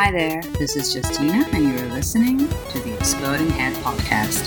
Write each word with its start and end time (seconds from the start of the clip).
Hi 0.00 0.12
there, 0.12 0.40
this 0.60 0.76
is 0.76 0.94
Justina, 0.94 1.44
and 1.52 1.64
you're 1.64 1.88
listening 1.88 2.38
to 2.38 2.78
the 2.78 2.94
Exploding 2.94 3.50
Head 3.50 3.74
Podcast. 3.82 4.46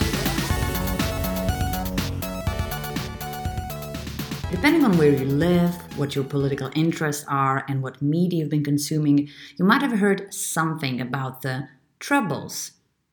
Depending 4.50 4.86
on 4.86 4.98
where 4.98 5.12
you 5.12 5.26
live, 5.26 5.76
what 5.98 6.16
your 6.16 6.24
political 6.24 6.72
interests 6.74 7.26
are, 7.28 7.66
and 7.68 7.84
what 7.84 8.02
media 8.02 8.40
you've 8.40 8.50
been 8.50 8.64
consuming, 8.64 9.28
you 9.58 9.66
might 9.66 9.82
have 9.82 10.00
heard 10.00 10.34
something 10.34 11.02
about 11.02 11.42
the 11.42 11.68
troubles, 12.00 12.72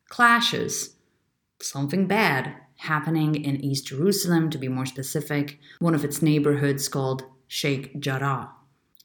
clashes, 0.09 0.95
something 1.61 2.07
bad 2.07 2.55
happening 2.77 3.35
in 3.35 3.57
East 3.57 3.89
Jerusalem, 3.89 4.49
to 4.51 4.59
be 4.59 4.69
more 4.69 4.87
specific, 4.87 5.59
one 5.81 5.93
of 5.93 6.05
its 6.05 6.23
neighborhoods 6.23 6.89
called 6.89 7.25
Sheikh 7.49 7.99
Jarrah. 7.99 8.53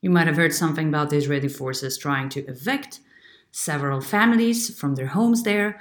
You 0.01 0.11
might 0.11 0.27
have 0.27 0.37
heard 0.37 0.53
something 0.53 0.89
about 0.89 1.09
the 1.09 1.17
Israeli 1.17 1.47
forces 1.47 1.97
trying 1.97 2.29
to 2.29 2.45
evict 2.45 2.99
several 3.53 4.01
families 4.01 4.77
from 4.77 4.95
their 4.95 5.07
homes 5.07 5.43
there. 5.43 5.79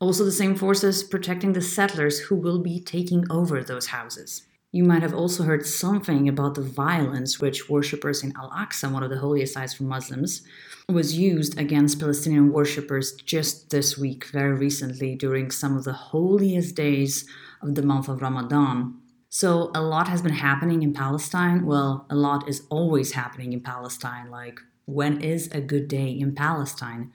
Also, 0.00 0.24
the 0.24 0.32
same 0.32 0.54
forces 0.54 1.02
protecting 1.02 1.52
the 1.52 1.60
settlers 1.60 2.20
who 2.20 2.36
will 2.36 2.60
be 2.60 2.80
taking 2.80 3.24
over 3.28 3.62
those 3.62 3.88
houses. 3.88 4.46
You 4.70 4.84
might 4.84 5.02
have 5.02 5.14
also 5.14 5.42
heard 5.42 5.66
something 5.66 6.28
about 6.28 6.54
the 6.54 6.62
violence 6.62 7.40
which 7.40 7.68
worshippers 7.68 8.22
in 8.22 8.32
Al 8.36 8.50
Aqsa, 8.50 8.92
one 8.92 9.02
of 9.02 9.10
the 9.10 9.18
holiest 9.18 9.54
sites 9.54 9.74
for 9.74 9.82
Muslims, 9.82 10.42
was 10.88 11.18
used 11.18 11.58
against 11.58 11.98
Palestinian 11.98 12.52
worshippers 12.52 13.12
just 13.12 13.70
this 13.70 13.98
week, 13.98 14.26
very 14.26 14.52
recently, 14.52 15.16
during 15.16 15.50
some 15.50 15.76
of 15.76 15.84
the 15.84 15.92
holiest 15.92 16.76
days 16.76 17.26
of 17.62 17.74
the 17.74 17.82
month 17.82 18.08
of 18.08 18.22
Ramadan. 18.22 18.94
So, 19.30 19.72
a 19.74 19.82
lot 19.82 20.06
has 20.08 20.22
been 20.22 20.34
happening 20.34 20.82
in 20.82 20.92
Palestine. 20.94 21.66
Well, 21.66 22.06
a 22.08 22.14
lot 22.14 22.48
is 22.48 22.62
always 22.70 23.12
happening 23.12 23.52
in 23.52 23.60
Palestine, 23.60 24.30
like 24.30 24.60
when 24.88 25.20
is 25.20 25.48
a 25.52 25.60
good 25.60 25.86
day 25.86 26.08
in 26.08 26.34
Palestine? 26.34 27.12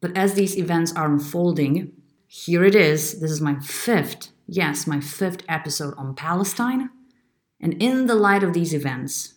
But 0.00 0.16
as 0.16 0.34
these 0.34 0.58
events 0.58 0.92
are 0.94 1.06
unfolding, 1.06 1.92
here 2.26 2.64
it 2.64 2.74
is. 2.74 3.20
This 3.20 3.30
is 3.30 3.40
my 3.40 3.60
fifth, 3.60 4.30
yes, 4.48 4.86
my 4.86 5.00
fifth 5.00 5.42
episode 5.48 5.94
on 5.96 6.16
Palestine. 6.16 6.90
And 7.60 7.80
in 7.80 8.06
the 8.06 8.16
light 8.16 8.42
of 8.42 8.52
these 8.52 8.74
events, 8.74 9.34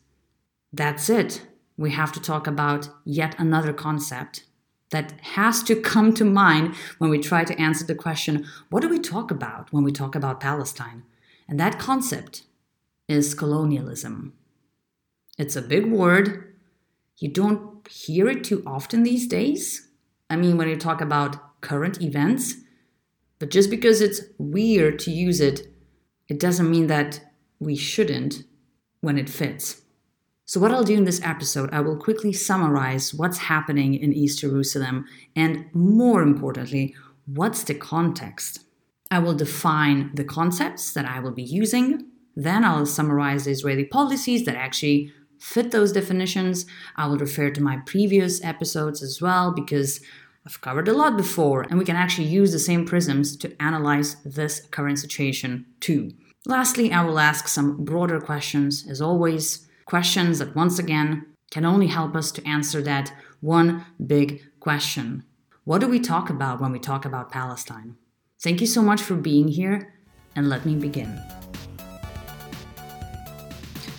that's 0.74 1.10
it. 1.10 1.46
We 1.78 1.92
have 1.92 2.12
to 2.14 2.20
talk 2.20 2.48
about 2.48 2.90
yet 3.06 3.36
another 3.38 3.74
concept 3.74 4.46
that 4.90 5.14
has 5.22 5.62
to 5.64 5.76
come 5.76 6.14
to 6.16 6.26
mind 6.26 6.74
when 6.98 7.10
we 7.12 7.20
try 7.20 7.44
to 7.44 7.60
answer 7.62 7.86
the 7.86 7.96
question 7.96 8.46
what 8.70 8.82
do 8.82 8.90
we 8.90 9.00
talk 9.00 9.30
about 9.30 9.72
when 9.72 9.84
we 9.84 9.92
talk 9.92 10.16
about 10.16 10.40
Palestine? 10.40 11.04
And 11.48 11.60
that 11.60 11.78
concept 11.78 12.44
is 13.08 13.36
colonialism. 13.36 14.34
It's 15.38 15.56
a 15.56 15.62
big 15.62 15.92
word. 15.92 16.56
You 17.18 17.30
don't 17.30 17.75
hear 17.88 18.30
it 18.30 18.44
too 18.44 18.64
often 18.66 19.04
these 19.04 19.28
days. 19.28 19.90
I 20.30 20.36
mean, 20.36 20.58
when 20.58 20.70
you 20.70 20.76
talk 20.76 21.02
about 21.02 21.62
current 21.62 22.02
events, 22.02 22.56
but 23.40 23.50
just 23.50 23.70
because 23.70 24.02
it's 24.02 24.22
weird 24.38 25.00
to 25.00 25.12
use 25.12 25.40
it, 25.40 25.68
it 26.28 26.40
doesn't 26.40 26.70
mean 26.70 26.88
that 26.88 27.22
we 27.60 27.76
shouldn't 27.76 28.44
when 29.02 29.18
it 29.18 29.30
fits. 29.30 29.82
So, 30.48 30.60
what 30.60 30.72
I'll 30.72 30.84
do 30.84 30.96
in 30.96 31.06
this 31.06 31.22
episode, 31.24 31.70
I 31.74 31.82
will 31.82 31.98
quickly 31.98 32.32
summarize 32.32 33.14
what's 33.14 33.40
happening 33.40 33.96
in 33.96 34.14
East 34.14 34.40
Jerusalem 34.40 35.06
and, 35.36 35.66
more 35.74 36.22
importantly, 36.22 36.96
what's 37.26 37.64
the 37.64 37.74
context. 37.74 38.64
I 39.10 39.20
will 39.20 39.34
define 39.34 40.12
the 40.14 40.24
concepts 40.24 40.94
that 40.94 41.06
I 41.06 41.20
will 41.20 41.32
be 41.32 41.44
using. 41.44 42.08
Then 42.36 42.64
I'll 42.64 42.86
summarize 42.86 43.46
the 43.46 43.52
Israeli 43.52 43.86
policies 43.86 44.46
that 44.46 44.56
actually 44.56 45.12
fit 45.40 45.72
those 45.72 45.92
definitions. 45.92 46.66
I 46.96 47.08
will 47.08 47.18
refer 47.18 47.50
to 47.50 47.64
my 47.64 47.78
previous 47.86 48.44
episodes 48.44 49.02
as 49.04 49.22
well 49.22 49.52
because 49.52 50.02
I've 50.46 50.62
covered 50.62 50.88
a 50.88 50.94
lot 50.94 51.18
before, 51.18 51.64
and 51.64 51.80
we 51.80 51.86
can 51.86 51.96
actually 51.96 52.28
use 52.28 52.52
the 52.52 52.60
same 52.60 52.86
prisms 52.86 53.36
to 53.38 53.56
analyze 53.60 54.18
this 54.24 54.62
current 54.70 55.00
situation 55.00 55.66
too. 55.80 56.12
Lastly, 56.46 56.92
I 56.92 57.04
will 57.04 57.18
ask 57.18 57.48
some 57.48 57.84
broader 57.84 58.22
questions, 58.22 58.86
as 58.88 59.02
always, 59.02 59.68
questions 59.86 60.38
that 60.40 60.56
once 60.56 60.78
again 60.78 61.26
can 61.50 61.66
only 61.66 61.88
help 61.88 62.16
us 62.16 62.32
to 62.34 62.48
answer 62.48 62.82
that 62.84 63.12
one 63.42 63.86
big 64.06 64.42
question 64.60 65.24
What 65.64 65.82
do 65.82 65.88
we 65.88 66.00
talk 66.00 66.30
about 66.30 66.62
when 66.62 66.72
we 66.72 66.80
talk 66.80 67.06
about 67.06 67.32
Palestine? 67.32 67.96
Thank 68.40 68.62
you 68.62 68.68
so 68.68 68.84
much 68.84 69.02
for 69.02 69.16
being 69.16 69.48
here, 69.48 69.96
and 70.36 70.48
let 70.48 70.64
me 70.64 70.76
begin. 70.76 71.20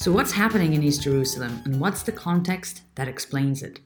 So, 0.07 0.13
what's 0.13 0.31
happening 0.31 0.73
in 0.73 0.85
East 0.85 1.03
Jerusalem, 1.03 1.63
and 1.65 1.81
what's 1.81 2.05
the 2.05 2.13
context 2.13 2.83
that 2.95 3.09
explains 3.09 3.61
it? 3.61 3.81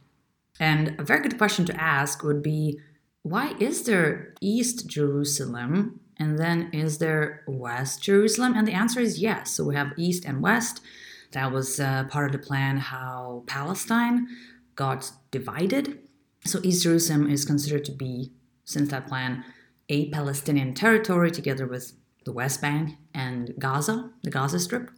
And 0.60 0.94
a 1.00 1.02
very 1.02 1.22
good 1.22 1.38
question 1.38 1.64
to 1.64 1.80
ask 1.80 2.22
would 2.22 2.42
be 2.42 2.78
why 3.22 3.54
is 3.58 3.84
there 3.84 4.34
East 4.42 4.86
Jerusalem 4.86 6.00
and 6.18 6.38
then 6.38 6.68
is 6.74 6.98
there 6.98 7.42
West 7.48 8.02
Jerusalem? 8.02 8.52
And 8.54 8.68
the 8.68 8.74
answer 8.74 9.00
is 9.00 9.18
yes. 9.18 9.52
So 9.52 9.64
we 9.64 9.74
have 9.76 9.94
East 9.96 10.26
and 10.26 10.42
West. 10.42 10.82
That 11.32 11.52
was 11.52 11.80
uh, 11.80 12.04
part 12.10 12.26
of 12.26 12.32
the 12.38 12.46
plan 12.46 12.76
how 12.76 13.44
Palestine 13.46 14.28
got 14.76 15.10
divided. 15.30 16.00
So 16.44 16.60
East 16.62 16.82
Jerusalem 16.82 17.30
is 17.30 17.46
considered 17.46 17.86
to 17.86 17.92
be, 17.92 18.30
since 18.66 18.90
that 18.90 19.08
plan, 19.08 19.42
a 19.88 20.10
Palestinian 20.10 20.74
territory 20.74 21.30
together 21.30 21.66
with 21.66 21.94
the 22.26 22.32
West 22.32 22.60
Bank 22.60 22.98
and 23.14 23.54
Gaza, 23.58 24.10
the 24.22 24.30
Gaza 24.30 24.60
Strip. 24.60 24.90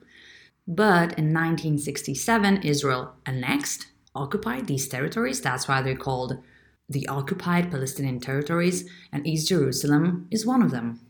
But 0.67 1.19
in 1.19 1.33
1967, 1.33 2.63
Israel 2.63 3.15
annexed, 3.27 3.87
occupied 4.15 4.67
these 4.67 4.89
territories. 4.89 5.41
That's 5.41 5.67
why 5.67 5.83
they're 5.83 5.97
called 5.97 6.39
the 6.89 7.07
occupied 7.09 7.71
Palestinian 7.71 8.21
territories, 8.21 8.89
and 9.13 9.27
East 9.27 9.49
Jerusalem 9.49 10.29
is 10.31 10.47
one 10.47 10.63
of 10.63 10.71
them. 10.71 11.01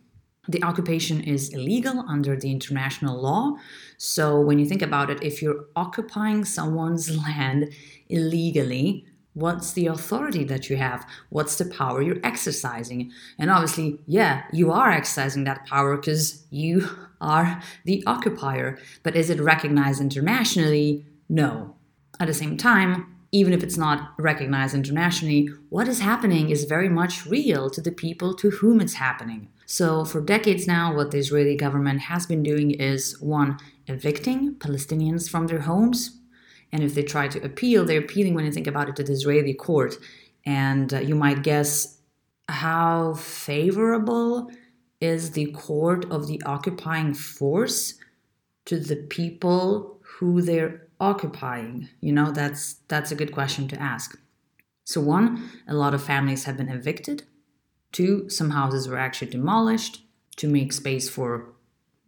The 0.48 0.62
occupation 0.62 1.20
is 1.22 1.50
illegal 1.50 2.04
under 2.08 2.36
the 2.36 2.50
international 2.50 3.20
law. 3.20 3.56
So, 3.96 4.40
when 4.40 4.58
you 4.58 4.66
think 4.66 4.82
about 4.82 5.10
it, 5.10 5.22
if 5.22 5.40
you're 5.40 5.66
occupying 5.76 6.44
someone's 6.44 7.16
land 7.26 7.72
illegally, 8.08 9.06
what's 9.34 9.72
the 9.72 9.86
authority 9.86 10.44
that 10.44 10.68
you 10.68 10.76
have? 10.76 11.06
What's 11.30 11.56
the 11.56 11.64
power 11.64 12.02
you're 12.02 12.20
exercising? 12.22 13.12
And 13.38 13.50
obviously, 13.50 13.98
yeah, 14.06 14.44
you 14.52 14.72
are 14.72 14.90
exercising 14.90 15.44
that 15.44 15.66
power 15.66 15.96
because 15.96 16.44
you 16.50 16.88
are 17.20 17.62
the 17.84 18.02
occupier. 18.06 18.78
But 19.02 19.16
is 19.16 19.30
it 19.30 19.40
recognized 19.40 20.00
internationally? 20.00 21.06
No. 21.28 21.76
At 22.20 22.28
the 22.28 22.34
same 22.34 22.56
time, 22.56 23.06
even 23.34 23.54
if 23.54 23.62
it's 23.62 23.78
not 23.78 24.12
recognized 24.18 24.74
internationally, 24.74 25.48
what 25.70 25.88
is 25.88 26.00
happening 26.00 26.50
is 26.50 26.64
very 26.64 26.90
much 26.90 27.24
real 27.24 27.70
to 27.70 27.80
the 27.80 27.90
people 27.90 28.34
to 28.34 28.50
whom 28.50 28.80
it's 28.80 28.94
happening. 28.94 29.48
So, 29.64 30.04
for 30.04 30.20
decades 30.20 30.66
now, 30.66 30.94
what 30.94 31.12
the 31.12 31.18
Israeli 31.18 31.56
government 31.56 32.00
has 32.00 32.26
been 32.26 32.42
doing 32.42 32.72
is 32.72 33.18
one, 33.20 33.58
evicting 33.86 34.56
Palestinians 34.56 35.30
from 35.30 35.46
their 35.46 35.60
homes. 35.60 36.18
And 36.72 36.82
if 36.82 36.94
they 36.94 37.02
try 37.02 37.28
to 37.28 37.44
appeal, 37.44 37.84
they're 37.84 38.00
appealing, 38.00 38.34
when 38.34 38.44
you 38.44 38.52
think 38.52 38.66
about 38.66 38.88
it, 38.88 38.96
to 38.96 39.04
the 39.04 39.12
Israeli 39.12 39.54
court. 39.54 39.96
And 40.44 40.92
uh, 40.92 41.00
you 41.00 41.14
might 41.14 41.42
guess 41.42 41.98
how 42.48 43.14
favorable 43.14 44.50
is 45.00 45.32
the 45.32 45.46
court 45.52 46.10
of 46.10 46.28
the 46.28 46.40
occupying 46.46 47.12
force 47.14 47.94
to 48.64 48.78
the 48.78 48.96
people 48.96 49.98
who 50.02 50.40
they're 50.40 50.86
occupying? 51.00 51.88
You 52.00 52.12
know, 52.12 52.30
that's 52.30 52.74
that's 52.88 53.12
a 53.12 53.16
good 53.16 53.32
question 53.32 53.68
to 53.68 53.80
ask. 53.80 54.18
So 54.84 55.00
one, 55.00 55.50
a 55.68 55.74
lot 55.74 55.94
of 55.94 56.02
families 56.02 56.44
have 56.44 56.56
been 56.56 56.68
evicted. 56.68 57.24
Two, 57.92 58.28
some 58.30 58.50
houses 58.50 58.88
were 58.88 58.98
actually 58.98 59.30
demolished 59.30 60.02
to 60.36 60.48
make 60.48 60.72
space 60.72 61.08
for 61.08 61.52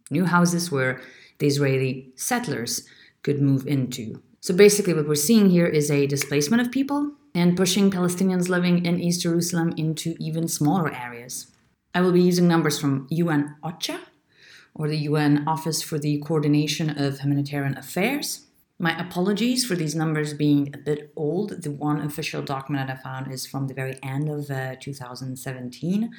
new 0.09 0.25
houses 0.25 0.71
where 0.71 1.01
the 1.39 1.47
Israeli 1.47 2.11
settlers 2.15 2.87
could 3.21 3.41
move 3.41 3.67
into. 3.67 4.21
So 4.45 4.53
basically, 4.53 4.93
what 4.93 5.07
we're 5.07 5.15
seeing 5.15 5.49
here 5.49 5.65
is 5.65 5.89
a 5.89 6.05
displacement 6.05 6.61
of 6.61 6.71
people 6.71 7.13
and 7.33 7.57
pushing 7.57 7.89
Palestinians 7.89 8.47
living 8.47 8.85
in 8.85 8.99
East 8.99 9.21
Jerusalem 9.21 9.73
into 9.75 10.15
even 10.19 10.47
smaller 10.47 10.93
areas. 10.93 11.47
I 11.95 12.01
will 12.01 12.11
be 12.11 12.21
using 12.21 12.47
numbers 12.47 12.77
from 12.79 13.07
UN 13.09 13.55
OCHA, 13.63 14.01
or 14.75 14.87
the 14.87 14.99
UN 15.09 15.47
Office 15.47 15.81
for 15.81 15.97
the 15.97 16.19
Coordination 16.19 16.91
of 16.91 17.21
Humanitarian 17.21 17.75
Affairs. 17.75 18.45
My 18.77 18.95
apologies 18.99 19.65
for 19.65 19.73
these 19.73 19.95
numbers 19.95 20.35
being 20.35 20.69
a 20.75 20.77
bit 20.77 21.11
old. 21.15 21.63
The 21.63 21.71
one 21.71 21.99
official 22.01 22.43
document 22.43 22.87
that 22.87 22.99
I 22.99 23.01
found 23.01 23.31
is 23.33 23.47
from 23.47 23.65
the 23.65 23.73
very 23.73 23.97
end 24.03 24.29
of 24.29 24.51
uh, 24.51 24.75
2017. 24.79 26.11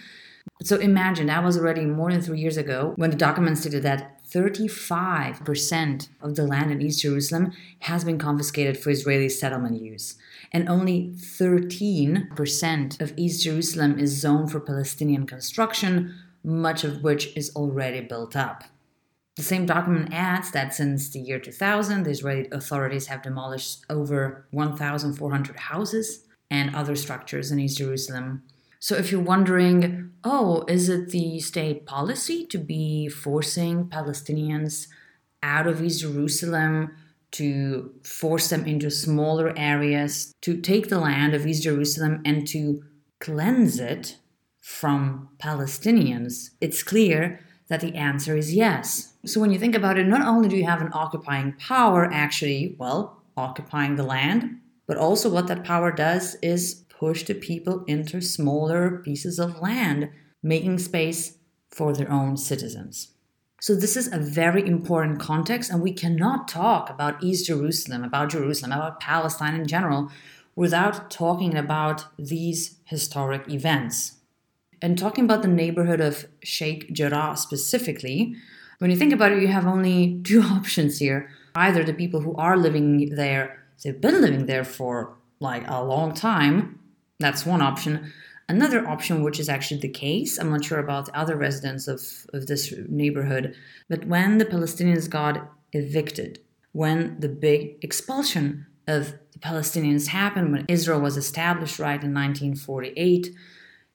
So 0.65 0.79
imagine 0.79 1.27
that 1.27 1.45
was 1.45 1.57
already 1.57 1.85
more 1.85 2.11
than 2.11 2.23
three 2.23 2.41
years 2.41 2.57
ago 2.57 2.95
when 2.97 3.11
the 3.11 3.17
document 3.17 3.59
stated 3.59 3.85
that 3.85 4.16
35% 4.31 6.09
of 6.21 6.35
the 6.35 6.47
land 6.47 6.71
in 6.71 6.83
East 6.83 7.03
Jerusalem 7.03 7.53
has 7.81 8.05
been 8.05 8.19
confiscated 8.19 8.77
for 8.77 8.91
Israeli 8.91 9.29
settlement 9.29 9.81
use 9.81 10.17
and 10.53 10.69
only 10.69 11.13
13% 11.17 13.01
of 13.01 13.13
East 13.17 13.45
Jerusalem 13.45 13.99
is 13.99 14.21
zoned 14.21 14.51
for 14.51 14.61
Palestinian 14.61 15.27
construction, 15.27 16.15
much 16.43 16.85
of 16.85 17.03
which 17.03 17.37
is 17.37 17.55
already 17.55 18.01
built 18.01 18.37
up. 18.37 18.65
The 19.37 19.43
same 19.43 19.67
document 19.67 20.13
adds 20.13 20.51
that 20.53 20.75
since 20.75 21.11
the 21.11 21.21
year 21.21 21.39
2000, 21.39 22.05
the 22.05 22.11
Israeli 22.11 22.49
authorities 22.51 23.07
have 23.09 23.23
demolished 23.23 23.85
over 23.91 24.47
1,400 24.51 25.57
houses. 25.57 26.23
and 26.49 26.75
other 26.77 26.95
structures 26.95 27.51
in 27.51 27.59
East 27.59 27.79
Jerusalem. 27.79 28.45
So 28.79 28.97
if 28.97 29.11
you're 29.11 29.21
wondering, 29.21 30.11
oh, 30.25 30.65
is 30.69 30.89
it 30.89 31.11
the 31.11 31.41
state 31.41 31.87
policy 31.87 32.47
to 32.47 32.59
be 32.59 33.09
forcing 33.09 33.87
Palestinians 33.87 34.89
out 35.43 35.67
of 35.67 35.83
East 35.83 36.01
Jerusalem, 36.01 36.93
to 37.33 37.93
force 38.03 38.49
them 38.49 38.65
into 38.65 38.91
smaller 38.91 39.53
areas, 39.57 40.33
to 40.43 40.61
take 40.61 40.89
the 40.89 40.99
land 40.99 41.35
of 41.35 41.47
East 41.47 41.65
Jerusalem 41.65 42.23
and 42.25 42.47
to 42.49 42.83
cleanse 43.21 43.79
it 43.79 44.19
from 44.61 45.29
Palestinians? 45.39 46.51
It's 46.61 46.83
clear 46.83 47.41
that 47.69 47.81
the 47.81 47.95
answer 47.95 48.37
is 48.37 48.55
yes. 48.55 49.15
So 49.25 49.41
when 49.41 49.51
you 49.51 49.59
think 49.59 49.75
about 49.75 49.99
it, 49.99 50.07
not 50.07 50.27
only 50.27 50.49
do 50.49 50.57
you 50.57 50.67
have 50.67 50.81
an 50.81 50.91
occupying 50.93 51.55
power 51.59 52.09
actually, 52.13 52.77
well, 52.79 53.23
occupying 53.37 53.97
the 53.97 54.03
land, 54.03 54.61
but 54.87 54.97
also 54.97 55.29
what 55.29 55.49
that 55.49 55.65
power 55.65 55.91
does 55.91 56.37
is 56.43 56.85
push 56.99 57.25
the 57.25 57.35
people 57.35 57.85
into 57.87 58.21
smaller 58.21 59.03
pieces 59.05 59.39
of 59.39 59.61
land, 59.61 60.11
making 60.43 60.79
space 60.79 61.39
for 61.71 61.93
their 61.93 62.11
own 62.11 62.37
citizens. 62.37 63.13
So, 63.61 63.75
this 63.75 63.97
is 63.97 64.13
a 64.13 64.19
very 64.19 64.67
important 64.67 65.19
context, 65.19 65.71
and 65.71 65.83
we 65.83 65.93
cannot 65.93 66.49
talk 66.49 66.91
about 66.91 67.23
East 67.23 67.47
Jerusalem, 67.47 68.05
about 68.05 68.31
Jerusalem, 68.31 68.73
about 68.73 69.01
Palestine 69.01 69.55
in 69.55 69.67
general, 69.67 70.11
without 70.55 71.11
talking 71.11 71.57
about 71.57 72.07
these 72.19 72.79
historic 72.85 73.49
events. 73.49 74.13
And 74.83 74.99
talking 74.99 75.25
about 75.25 75.43
the 75.43 75.49
neighborhood 75.49 76.01
of 76.01 76.27
Sheikh 76.43 76.93
Jarrah 76.93 77.37
specifically, 77.37 78.37
when 78.79 78.91
you 78.91 78.97
think 78.97 79.13
about 79.13 79.33
it, 79.33 79.41
you 79.41 79.49
have 79.49 79.67
only 79.67 80.21
two 80.25 80.43
options 80.43 80.99
here. 80.99 81.31
Either 81.55 81.83
the 81.83 81.95
people 81.95 82.21
who 82.21 82.35
are 82.37 82.57
living 82.57 83.15
there, 83.15 83.65
they've 83.83 84.01
been 84.01 84.21
living 84.21 84.47
there 84.47 84.65
for 84.65 85.17
like 85.41 85.65
a 85.67 85.83
long 85.83 86.15
time, 86.15 86.79
that's 87.19 87.47
one 87.47 87.63
option. 87.63 88.13
Another 88.49 88.87
option, 88.87 89.23
which 89.23 89.41
is 89.41 89.49
actually 89.49 89.81
the 89.81 89.89
case, 89.89 90.39
I'm 90.39 90.51
not 90.51 90.65
sure 90.65 90.79
about 90.79 91.09
other 91.11 91.37
residents 91.37 91.89
of, 91.89 92.01
of 92.33 92.47
this 92.47 92.73
neighborhood, 92.89 93.57
but 93.89 94.07
when 94.07 94.39
the 94.39 94.45
Palestinians 94.45 95.11
got 95.11 95.51
evicted, 95.73 96.41
when 96.73 97.19
the 97.19 97.29
big 97.29 97.79
expulsion 97.83 98.67
of 98.87 99.15
the 99.33 99.39
Palestinians 99.41 100.09
happened, 100.09 100.53
when 100.53 100.65
Israel 100.69 101.01
was 101.01 101.17
established 101.17 101.79
right 101.79 102.03
in 102.03 102.15
1948, 102.15 103.35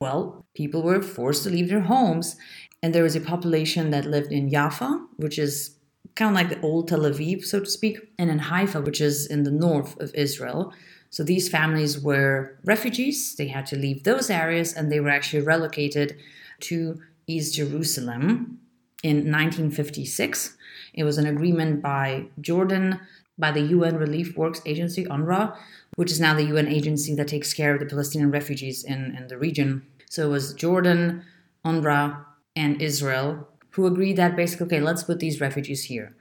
well, 0.01 0.45
people 0.55 0.81
were 0.81 1.01
forced 1.01 1.43
to 1.43 1.49
leave 1.49 1.69
their 1.69 1.81
homes. 1.81 2.35
And 2.83 2.93
there 2.93 3.03
was 3.03 3.15
a 3.15 3.21
population 3.21 3.91
that 3.91 4.05
lived 4.05 4.31
in 4.31 4.49
Jaffa, 4.49 5.05
which 5.17 5.37
is 5.37 5.77
kind 6.15 6.29
of 6.29 6.35
like 6.35 6.49
the 6.49 6.59
old 6.61 6.87
Tel 6.87 7.01
Aviv, 7.01 7.45
so 7.45 7.59
to 7.59 7.69
speak, 7.69 7.99
and 8.17 8.29
in 8.29 8.39
Haifa, 8.39 8.81
which 8.81 8.99
is 8.99 9.27
in 9.27 9.43
the 9.43 9.51
north 9.51 9.99
of 10.01 10.13
Israel. 10.15 10.73
So 11.11 11.23
these 11.23 11.47
families 11.47 11.99
were 11.99 12.57
refugees. 12.63 13.35
They 13.35 13.47
had 13.47 13.67
to 13.67 13.75
leave 13.75 14.03
those 14.03 14.29
areas 14.29 14.73
and 14.73 14.91
they 14.91 14.99
were 14.99 15.09
actually 15.09 15.43
relocated 15.43 16.17
to 16.61 17.01
East 17.27 17.53
Jerusalem 17.53 18.59
in 19.03 19.17
1956. 19.31 20.57
It 20.93 21.03
was 21.03 21.17
an 21.17 21.27
agreement 21.27 21.81
by 21.81 22.25
Jordan, 22.39 22.99
by 23.37 23.51
the 23.51 23.61
UN 23.61 23.97
Relief 23.97 24.35
Works 24.35 24.61
Agency, 24.65 25.05
UNRWA, 25.05 25.55
which 25.95 26.11
is 26.11 26.19
now 26.19 26.33
the 26.33 26.45
UN 26.45 26.67
agency 26.67 27.13
that 27.15 27.27
takes 27.27 27.53
care 27.53 27.73
of 27.73 27.79
the 27.79 27.85
Palestinian 27.85 28.31
refugees 28.31 28.83
in, 28.83 29.15
in 29.15 29.27
the 29.27 29.37
region. 29.37 29.85
So 30.09 30.27
it 30.27 30.31
was 30.31 30.53
Jordan, 30.53 31.23
UNRWA, 31.63 32.25
and 32.55 32.81
Israel 32.81 33.47
who 33.71 33.85
agreed 33.85 34.17
that 34.17 34.35
basically, 34.35 34.65
okay, 34.65 34.79
let's 34.79 35.03
put 35.03 35.19
these 35.19 35.41
refugees 35.41 35.85
here. 35.85 36.15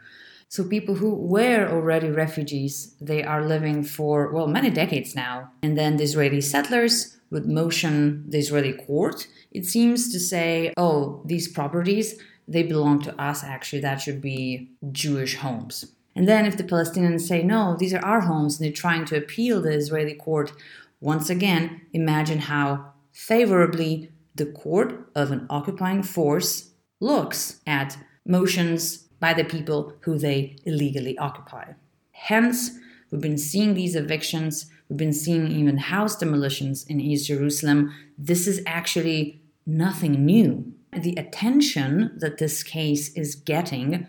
So 0.50 0.64
people 0.64 0.96
who 0.96 1.14
were 1.14 1.68
already 1.70 2.10
refugees, 2.10 2.96
they 3.00 3.22
are 3.22 3.46
living 3.46 3.84
for, 3.84 4.32
well, 4.32 4.48
many 4.48 4.68
decades 4.68 5.14
now. 5.14 5.52
And 5.62 5.78
then 5.78 5.96
the 5.96 6.02
Israeli 6.02 6.40
settlers 6.40 7.16
would 7.30 7.46
motion 7.46 8.24
the 8.28 8.38
Israeli 8.38 8.72
court, 8.72 9.28
it 9.52 9.64
seems, 9.64 10.12
to 10.12 10.18
say, 10.18 10.74
oh, 10.76 11.22
these 11.24 11.46
properties, 11.46 12.18
they 12.48 12.64
belong 12.64 13.00
to 13.02 13.14
us, 13.22 13.44
actually, 13.44 13.80
that 13.82 14.00
should 14.00 14.20
be 14.20 14.72
Jewish 14.90 15.36
homes. 15.36 15.92
And 16.16 16.26
then 16.26 16.44
if 16.44 16.56
the 16.56 16.64
Palestinians 16.64 17.20
say, 17.20 17.44
no, 17.44 17.76
these 17.78 17.94
are 17.94 18.04
our 18.04 18.22
homes, 18.22 18.58
and 18.58 18.66
they're 18.66 18.72
trying 18.72 19.04
to 19.04 19.16
appeal 19.16 19.60
the 19.60 19.70
Israeli 19.70 20.14
court, 20.14 20.52
once 21.00 21.30
again, 21.30 21.82
imagine 21.92 22.40
how 22.40 22.92
favorably 23.12 24.10
the 24.34 24.46
court 24.46 25.08
of 25.14 25.30
an 25.30 25.46
occupying 25.48 26.02
force 26.02 26.70
looks 26.98 27.60
at 27.68 27.98
motions 28.26 29.06
by 29.20 29.34
the 29.34 29.44
people 29.44 29.94
who 30.00 30.18
they 30.18 30.56
illegally 30.64 31.16
occupy. 31.18 31.72
Hence, 32.12 32.70
we've 33.10 33.20
been 33.20 33.38
seeing 33.38 33.74
these 33.74 33.94
evictions, 33.94 34.70
we've 34.88 34.96
been 34.96 35.12
seeing 35.12 35.50
even 35.52 35.76
house 35.76 36.16
demolitions 36.16 36.84
in 36.86 37.00
East 37.00 37.28
Jerusalem. 37.28 37.94
This 38.18 38.46
is 38.46 38.62
actually 38.66 39.40
nothing 39.66 40.24
new. 40.24 40.72
The 40.92 41.14
attention 41.16 42.12
that 42.18 42.38
this 42.38 42.62
case 42.62 43.14
is 43.14 43.34
getting, 43.34 44.06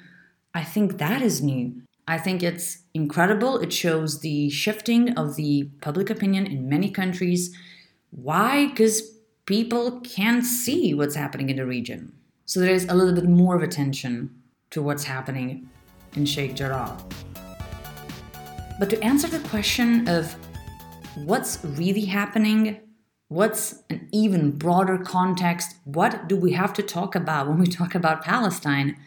I 0.53 0.63
think 0.63 0.97
that 0.97 1.21
is 1.21 1.41
new. 1.41 1.81
I 2.07 2.17
think 2.17 2.41
it's 2.41 2.79
incredible. 2.93 3.59
It 3.59 3.71
shows 3.71 4.19
the 4.19 4.49
shifting 4.49 5.15
of 5.17 5.35
the 5.35 5.69
public 5.81 6.09
opinion 6.09 6.47
in 6.47 6.67
many 6.67 6.89
countries. 6.89 7.55
Why? 8.09 8.67
Because 8.67 9.01
people 9.45 10.01
can't 10.01 10.43
see 10.43 10.93
what's 10.93 11.15
happening 11.15 11.49
in 11.49 11.57
the 11.57 11.65
region. 11.65 12.13
So 12.45 12.59
there's 12.59 12.85
a 12.85 12.95
little 12.95 13.13
bit 13.13 13.29
more 13.29 13.55
of 13.55 13.63
attention 13.63 14.40
to 14.71 14.81
what's 14.81 15.03
happening 15.03 15.69
in 16.15 16.25
Sheikh 16.25 16.55
Jarrah. 16.55 16.97
But 18.79 18.89
to 18.89 19.03
answer 19.03 19.27
the 19.27 19.47
question 19.49 20.07
of 20.07 20.35
what's 21.15 21.63
really 21.63 22.05
happening, 22.05 22.79
what's 23.27 23.83
an 23.89 24.09
even 24.11 24.51
broader 24.51 24.97
context, 24.97 25.75
what 25.83 26.27
do 26.27 26.35
we 26.35 26.53
have 26.53 26.73
to 26.73 26.83
talk 26.83 27.15
about 27.15 27.47
when 27.47 27.59
we 27.59 27.67
talk 27.79 27.95
about 27.95 28.23
Palestine? 28.23 28.97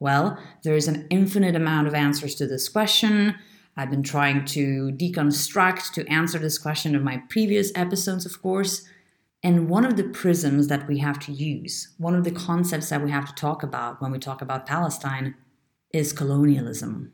Well, 0.00 0.38
there 0.62 0.76
is 0.76 0.88
an 0.88 1.06
infinite 1.10 1.56
amount 1.56 1.88
of 1.88 1.94
answers 1.94 2.36
to 2.36 2.46
this 2.46 2.68
question. 2.68 3.34
I've 3.76 3.90
been 3.90 4.02
trying 4.02 4.44
to 4.46 4.92
deconstruct 4.92 5.92
to 5.92 6.06
answer 6.08 6.38
this 6.38 6.58
question 6.58 6.94
in 6.94 7.02
my 7.02 7.22
previous 7.28 7.70
episodes, 7.74 8.24
of 8.24 8.40
course. 8.40 8.84
And 9.42 9.68
one 9.68 9.84
of 9.84 9.96
the 9.96 10.04
prisms 10.04 10.66
that 10.68 10.88
we 10.88 10.98
have 10.98 11.18
to 11.20 11.32
use, 11.32 11.94
one 11.98 12.14
of 12.14 12.24
the 12.24 12.32
concepts 12.32 12.88
that 12.88 13.02
we 13.02 13.10
have 13.10 13.26
to 13.26 13.34
talk 13.34 13.62
about 13.62 14.02
when 14.02 14.10
we 14.10 14.18
talk 14.18 14.42
about 14.42 14.66
Palestine, 14.66 15.36
is 15.92 16.12
colonialism. 16.12 17.12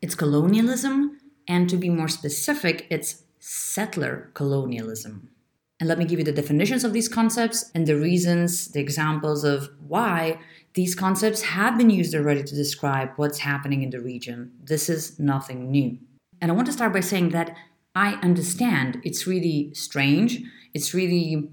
It's 0.00 0.14
colonialism, 0.14 1.18
and 1.48 1.68
to 1.68 1.76
be 1.76 1.90
more 1.90 2.08
specific, 2.08 2.86
it's 2.90 3.24
settler 3.40 4.30
colonialism. 4.34 5.30
And 5.80 5.88
let 5.88 5.98
me 5.98 6.04
give 6.04 6.18
you 6.18 6.24
the 6.24 6.32
definitions 6.32 6.84
of 6.84 6.92
these 6.92 7.08
concepts 7.08 7.70
and 7.74 7.86
the 7.86 7.96
reasons, 7.96 8.68
the 8.68 8.80
examples 8.80 9.44
of 9.44 9.70
why 9.88 10.38
these 10.74 10.94
concepts 10.94 11.42
have 11.42 11.76
been 11.76 11.90
used 11.90 12.14
already 12.14 12.42
to 12.42 12.54
describe 12.54 13.10
what's 13.16 13.38
happening 13.38 13.82
in 13.82 13.90
the 13.90 14.00
region. 14.00 14.52
This 14.62 14.88
is 14.88 15.18
nothing 15.18 15.70
new. 15.70 15.98
And 16.40 16.50
I 16.50 16.54
want 16.54 16.66
to 16.66 16.72
start 16.72 16.92
by 16.92 17.00
saying 17.00 17.30
that 17.30 17.56
I 17.94 18.14
understand 18.22 19.00
it's 19.04 19.26
really 19.26 19.74
strange 19.74 20.42
it's 20.72 20.94
really 20.94 21.50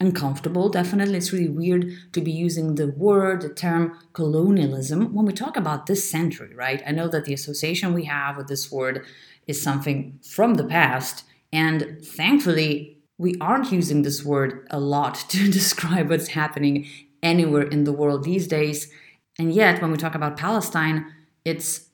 uncomfortable, 0.00 0.68
definitely. 0.68 1.18
It's 1.18 1.32
really 1.32 1.48
weird 1.48 2.12
to 2.12 2.20
be 2.20 2.30
using 2.30 2.74
the 2.74 2.88
word, 2.88 3.42
the 3.42 3.50
term 3.50 3.98
colonialism 4.12 5.14
when 5.14 5.26
we 5.26 5.32
talk 5.32 5.56
about 5.56 5.86
this 5.86 6.08
century, 6.08 6.54
right? 6.54 6.82
I 6.86 6.92
know 6.92 7.08
that 7.08 7.26
the 7.26 7.34
association 7.34 7.92
we 7.92 8.04
have 8.04 8.36
with 8.36 8.48
this 8.48 8.70
word 8.72 9.04
is 9.46 9.60
something 9.60 10.18
from 10.22 10.54
the 10.54 10.64
past, 10.64 11.24
and 11.52 11.98
thankfully, 12.02 12.98
we 13.18 13.34
aren't 13.40 13.72
using 13.72 14.02
this 14.02 14.24
word 14.24 14.66
a 14.70 14.80
lot 14.80 15.14
to 15.28 15.50
describe 15.50 16.08
what's 16.08 16.28
happening 16.28 16.86
anywhere 17.22 17.62
in 17.62 17.84
the 17.84 17.92
world 17.92 18.24
these 18.24 18.46
days. 18.46 18.90
And 19.38 19.52
yet, 19.52 19.82
when 19.82 19.90
we 19.90 19.98
talk 19.98 20.14
about 20.14 20.36
Palestine, 20.36 21.06
it's 21.44 21.88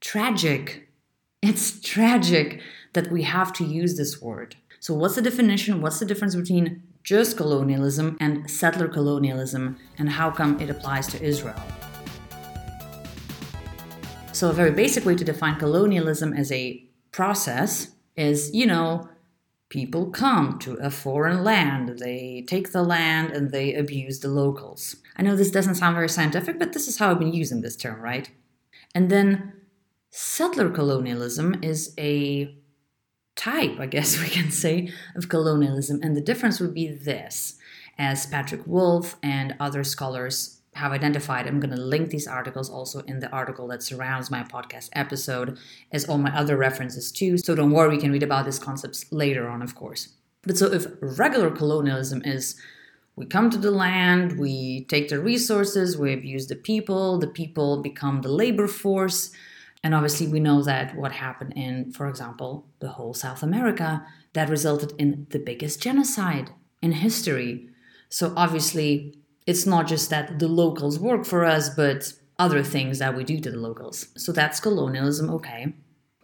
tragic. 0.00 0.88
It's 1.42 1.80
tragic 1.80 2.60
that 2.98 3.12
we 3.12 3.22
have 3.22 3.52
to 3.52 3.64
use 3.64 3.96
this 3.96 4.20
word. 4.20 4.56
So, 4.80 4.92
what's 4.92 5.14
the 5.14 5.22
definition? 5.22 5.80
What's 5.80 6.00
the 6.00 6.04
difference 6.04 6.34
between 6.34 6.82
just 7.04 7.36
colonialism 7.36 8.16
and 8.18 8.50
settler 8.50 8.88
colonialism, 8.88 9.78
and 9.98 10.08
how 10.10 10.32
come 10.32 10.60
it 10.60 10.68
applies 10.68 11.06
to 11.12 11.22
Israel? 11.22 11.62
So, 14.32 14.50
a 14.50 14.52
very 14.52 14.72
basic 14.72 15.04
way 15.04 15.14
to 15.14 15.24
define 15.24 15.60
colonialism 15.60 16.32
as 16.32 16.50
a 16.50 16.84
process 17.12 17.92
is, 18.16 18.52
you 18.52 18.66
know, 18.66 19.08
people 19.68 20.10
come 20.10 20.58
to 20.58 20.74
a 20.74 20.90
foreign 20.90 21.44
land, 21.44 22.00
they 22.00 22.44
take 22.48 22.72
the 22.72 22.82
land 22.82 23.30
and 23.30 23.52
they 23.52 23.74
abuse 23.74 24.18
the 24.18 24.28
locals. 24.28 24.96
I 25.16 25.22
know 25.22 25.36
this 25.36 25.52
doesn't 25.52 25.76
sound 25.76 25.94
very 25.94 26.08
scientific, 26.08 26.58
but 26.58 26.72
this 26.72 26.88
is 26.88 26.98
how 26.98 27.12
I've 27.12 27.20
been 27.20 27.32
using 27.32 27.60
this 27.60 27.76
term, 27.76 28.00
right? 28.00 28.28
And 28.92 29.08
then 29.08 29.52
settler 30.10 30.70
colonialism 30.70 31.60
is 31.62 31.94
a 31.96 32.57
type, 33.38 33.80
I 33.80 33.86
guess 33.86 34.20
we 34.22 34.28
can 34.28 34.50
say, 34.50 34.92
of 35.14 35.30
colonialism. 35.30 36.00
And 36.02 36.14
the 36.14 36.20
difference 36.20 36.60
would 36.60 36.74
be 36.74 36.88
this, 36.88 37.56
as 37.98 38.26
Patrick 38.26 38.66
Wolfe 38.66 39.16
and 39.22 39.54
other 39.58 39.82
scholars 39.84 40.58
have 40.74 40.92
identified. 40.92 41.46
I'm 41.46 41.60
going 41.60 41.74
to 41.74 41.80
link 41.80 42.10
these 42.10 42.28
articles 42.28 42.70
also 42.70 43.00
in 43.00 43.20
the 43.20 43.30
article 43.30 43.66
that 43.68 43.82
surrounds 43.82 44.30
my 44.30 44.42
podcast 44.42 44.90
episode, 44.92 45.58
as 45.90 46.04
all 46.04 46.18
my 46.18 46.36
other 46.36 46.56
references 46.56 47.10
too. 47.10 47.38
So 47.38 47.54
don't 47.54 47.72
worry, 47.72 47.96
we 47.96 48.00
can 48.00 48.12
read 48.12 48.22
about 48.22 48.44
these 48.44 48.58
concepts 48.58 49.10
later 49.10 49.48
on, 49.48 49.62
of 49.62 49.74
course. 49.74 50.10
But 50.42 50.56
so 50.56 50.72
if 50.72 50.86
regular 51.00 51.50
colonialism 51.50 52.22
is 52.24 52.60
we 53.16 53.26
come 53.26 53.50
to 53.50 53.58
the 53.58 53.72
land, 53.72 54.38
we 54.38 54.84
take 54.84 55.08
the 55.08 55.18
resources, 55.18 55.98
we 55.98 56.12
abuse 56.12 56.46
the 56.46 56.54
people, 56.54 57.18
the 57.18 57.26
people 57.26 57.82
become 57.82 58.22
the 58.22 58.28
labor 58.28 58.68
force. 58.68 59.32
And 59.84 59.94
obviously, 59.94 60.26
we 60.26 60.40
know 60.40 60.62
that 60.62 60.96
what 60.96 61.12
happened 61.12 61.52
in, 61.56 61.92
for 61.92 62.08
example, 62.08 62.66
the 62.80 62.88
whole 62.88 63.14
South 63.14 63.42
America, 63.42 64.04
that 64.32 64.48
resulted 64.48 64.92
in 64.98 65.26
the 65.30 65.38
biggest 65.38 65.80
genocide 65.80 66.50
in 66.82 66.92
history. 66.92 67.68
So, 68.08 68.32
obviously, 68.36 69.18
it's 69.46 69.66
not 69.66 69.86
just 69.86 70.10
that 70.10 70.38
the 70.38 70.48
locals 70.48 70.98
work 70.98 71.24
for 71.24 71.44
us, 71.44 71.70
but 71.70 72.12
other 72.38 72.62
things 72.62 72.98
that 72.98 73.16
we 73.16 73.24
do 73.24 73.40
to 73.40 73.50
the 73.50 73.56
locals. 73.56 74.08
So 74.16 74.32
that's 74.32 74.60
colonialism, 74.60 75.28
okay. 75.30 75.74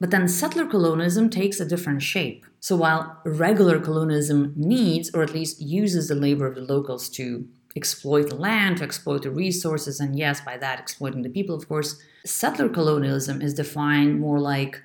But 0.00 0.10
then 0.10 0.28
settler 0.28 0.66
colonialism 0.66 1.30
takes 1.30 1.60
a 1.60 1.64
different 1.64 2.02
shape. 2.02 2.44
So 2.60 2.76
while 2.76 3.20
regular 3.24 3.80
colonialism 3.80 4.52
needs, 4.56 5.10
or 5.14 5.22
at 5.22 5.34
least 5.34 5.60
uses 5.60 6.08
the 6.08 6.14
labor 6.14 6.46
of 6.46 6.54
the 6.54 6.60
locals 6.60 7.08
to 7.10 7.48
exploit 7.76 8.28
the 8.28 8.36
land, 8.36 8.78
to 8.78 8.84
exploit 8.84 9.22
the 9.22 9.30
resources, 9.30 10.00
and 10.00 10.16
yes, 10.16 10.40
by 10.40 10.56
that, 10.58 10.78
exploiting 10.78 11.22
the 11.22 11.28
people, 11.28 11.56
of 11.56 11.68
course, 11.68 12.00
settler 12.24 12.68
colonialism 12.68 13.42
is 13.42 13.54
defined 13.54 14.20
more 14.20 14.40
like 14.40 14.82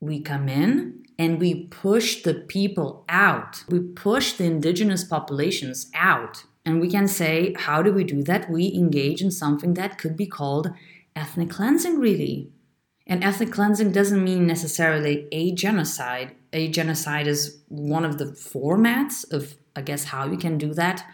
we 0.00 0.20
come 0.20 0.48
in 0.48 1.04
and 1.18 1.38
we 1.38 1.66
push 1.66 2.22
the 2.22 2.34
people 2.34 3.04
out. 3.08 3.64
We 3.68 3.80
push 3.80 4.32
the 4.32 4.44
indigenous 4.44 5.04
populations 5.04 5.90
out. 5.94 6.44
And 6.64 6.80
we 6.80 6.90
can 6.90 7.08
say, 7.08 7.54
how 7.58 7.82
do 7.82 7.92
we 7.92 8.04
do 8.04 8.22
that? 8.22 8.50
We 8.50 8.72
engage 8.74 9.22
in 9.22 9.30
something 9.30 9.74
that 9.74 9.98
could 9.98 10.16
be 10.16 10.26
called 10.26 10.70
ethnic 11.14 11.50
cleansing, 11.50 11.98
really. 11.98 12.50
And 13.06 13.24
ethnic 13.24 13.50
cleansing 13.50 13.92
doesn't 13.92 14.22
mean 14.22 14.46
necessarily 14.46 15.26
a 15.32 15.52
genocide. 15.52 16.34
A 16.52 16.68
genocide 16.68 17.26
is 17.26 17.60
one 17.68 18.04
of 18.04 18.18
the 18.18 18.26
formats 18.26 19.30
of, 19.32 19.56
I 19.74 19.82
guess, 19.82 20.04
how 20.04 20.26
you 20.26 20.36
can 20.36 20.58
do 20.58 20.72
that. 20.74 21.04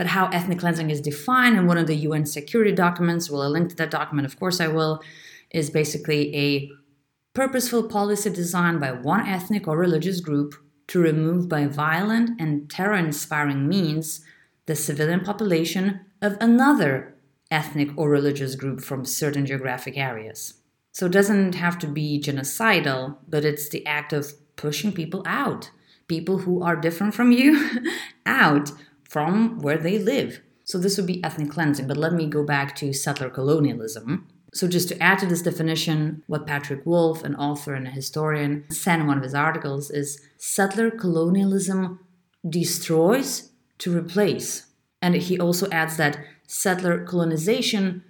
But 0.00 0.06
how 0.06 0.28
ethnic 0.28 0.60
cleansing 0.60 0.88
is 0.88 1.02
defined 1.02 1.58
And 1.58 1.68
one 1.68 1.76
of 1.76 1.86
the 1.86 1.94
UN 2.08 2.24
security 2.24 2.72
documents, 2.72 3.28
will 3.28 3.42
I 3.42 3.48
link 3.48 3.68
to 3.68 3.76
that 3.76 3.90
document? 3.90 4.24
Of 4.24 4.40
course, 4.40 4.58
I 4.58 4.66
will. 4.66 5.02
Is 5.50 5.68
basically 5.68 6.34
a 6.34 6.70
purposeful 7.34 7.82
policy 7.82 8.30
designed 8.30 8.80
by 8.80 8.92
one 8.92 9.26
ethnic 9.26 9.68
or 9.68 9.76
religious 9.76 10.20
group 10.20 10.54
to 10.86 11.00
remove 11.00 11.50
by 11.50 11.66
violent 11.66 12.40
and 12.40 12.70
terror 12.70 12.94
inspiring 12.94 13.68
means 13.68 14.24
the 14.64 14.74
civilian 14.74 15.20
population 15.20 16.00
of 16.22 16.38
another 16.40 17.14
ethnic 17.50 17.90
or 17.94 18.08
religious 18.08 18.54
group 18.54 18.80
from 18.80 19.04
certain 19.04 19.44
geographic 19.44 19.98
areas. 19.98 20.54
So 20.92 21.06
it 21.06 21.12
doesn't 21.12 21.56
have 21.56 21.78
to 21.80 21.86
be 21.86 22.18
genocidal, 22.18 23.18
but 23.28 23.44
it's 23.44 23.68
the 23.68 23.84
act 23.84 24.14
of 24.14 24.32
pushing 24.56 24.92
people 24.92 25.22
out, 25.26 25.70
people 26.08 26.38
who 26.38 26.62
are 26.62 26.74
different 26.74 27.12
from 27.12 27.32
you, 27.32 27.82
out 28.24 28.70
from 29.10 29.58
where 29.58 29.76
they 29.76 29.98
live. 29.98 30.40
So 30.64 30.78
this 30.78 30.96
would 30.96 31.06
be 31.06 31.22
ethnic 31.24 31.50
cleansing, 31.50 31.88
but 31.88 31.96
let 31.96 32.12
me 32.12 32.26
go 32.26 32.44
back 32.44 32.76
to 32.76 32.92
settler 32.92 33.28
colonialism. 33.28 34.28
So, 34.52 34.66
just 34.66 34.88
to 34.88 35.00
add 35.00 35.18
to 35.20 35.26
this 35.26 35.42
definition, 35.42 36.24
what 36.26 36.46
Patrick 36.46 36.84
Wolfe, 36.84 37.22
an 37.22 37.36
author 37.36 37.74
and 37.74 37.86
a 37.86 37.90
historian, 37.90 38.64
said 38.70 38.98
in 39.00 39.06
one 39.06 39.16
of 39.16 39.22
his 39.22 39.34
articles 39.34 39.90
is 39.90 40.20
settler 40.38 40.90
colonialism 40.90 42.00
destroys 42.48 43.50
to 43.78 43.96
replace. 43.96 44.66
And 45.02 45.14
he 45.14 45.38
also 45.38 45.68
adds 45.70 45.96
that 45.96 46.18
settler 46.46 47.04
colonization 47.04 48.02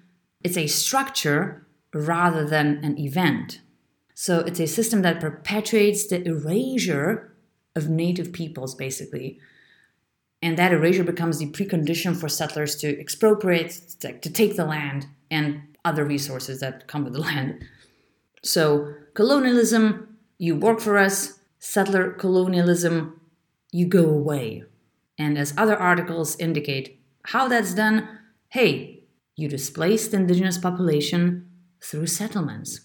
is 0.43 0.57
a 0.57 0.67
structure 0.67 1.67
rather 1.93 2.47
than 2.47 2.83
an 2.83 2.99
event. 2.99 3.61
So 4.15 4.41
it's 4.41 4.61
a 4.61 4.67
system 4.67 5.03
that 5.03 5.21
perpetuates 5.21 6.07
the 6.07 6.27
erasure 6.27 7.35
of 7.77 7.89
native 7.89 8.33
peoples, 8.33 8.75
basically. 8.75 9.39
And 10.43 10.57
that 10.57 10.73
erasure 10.73 11.05
becomes 11.05 11.39
the 11.39 11.51
precondition 11.51 12.17
for 12.17 12.29
settlers 12.29 12.77
to 12.77 12.99
expropriate, 12.99 13.71
to 14.01 14.31
take 14.31 14.57
the 14.57 14.65
land 14.65 15.07
and 15.31 15.63
other 15.85 16.05
resources 16.05 16.61
that 16.61 16.87
come 16.89 17.05
with 17.05 17.13
the 17.13 17.21
land. 17.31 17.65
So, 18.43 18.95
colonialism, 19.15 20.17
you 20.39 20.57
work 20.57 20.81
for 20.81 20.97
us, 20.97 21.41
settler 21.59 22.13
colonialism, 22.13 23.21
you 23.71 23.87
go 23.87 24.09
away. 24.09 24.65
And 25.19 25.37
as 25.37 25.53
other 25.59 25.77
articles 25.77 26.37
indicate 26.39 27.01
how 27.25 27.49
that's 27.49 27.75
done, 27.75 28.09
hey, 28.49 29.05
you 29.37 29.49
displace 29.49 30.09
the 30.09 30.17
indigenous 30.17 30.59
population 30.59 31.49
through 31.83 32.07
settlements. 32.07 32.81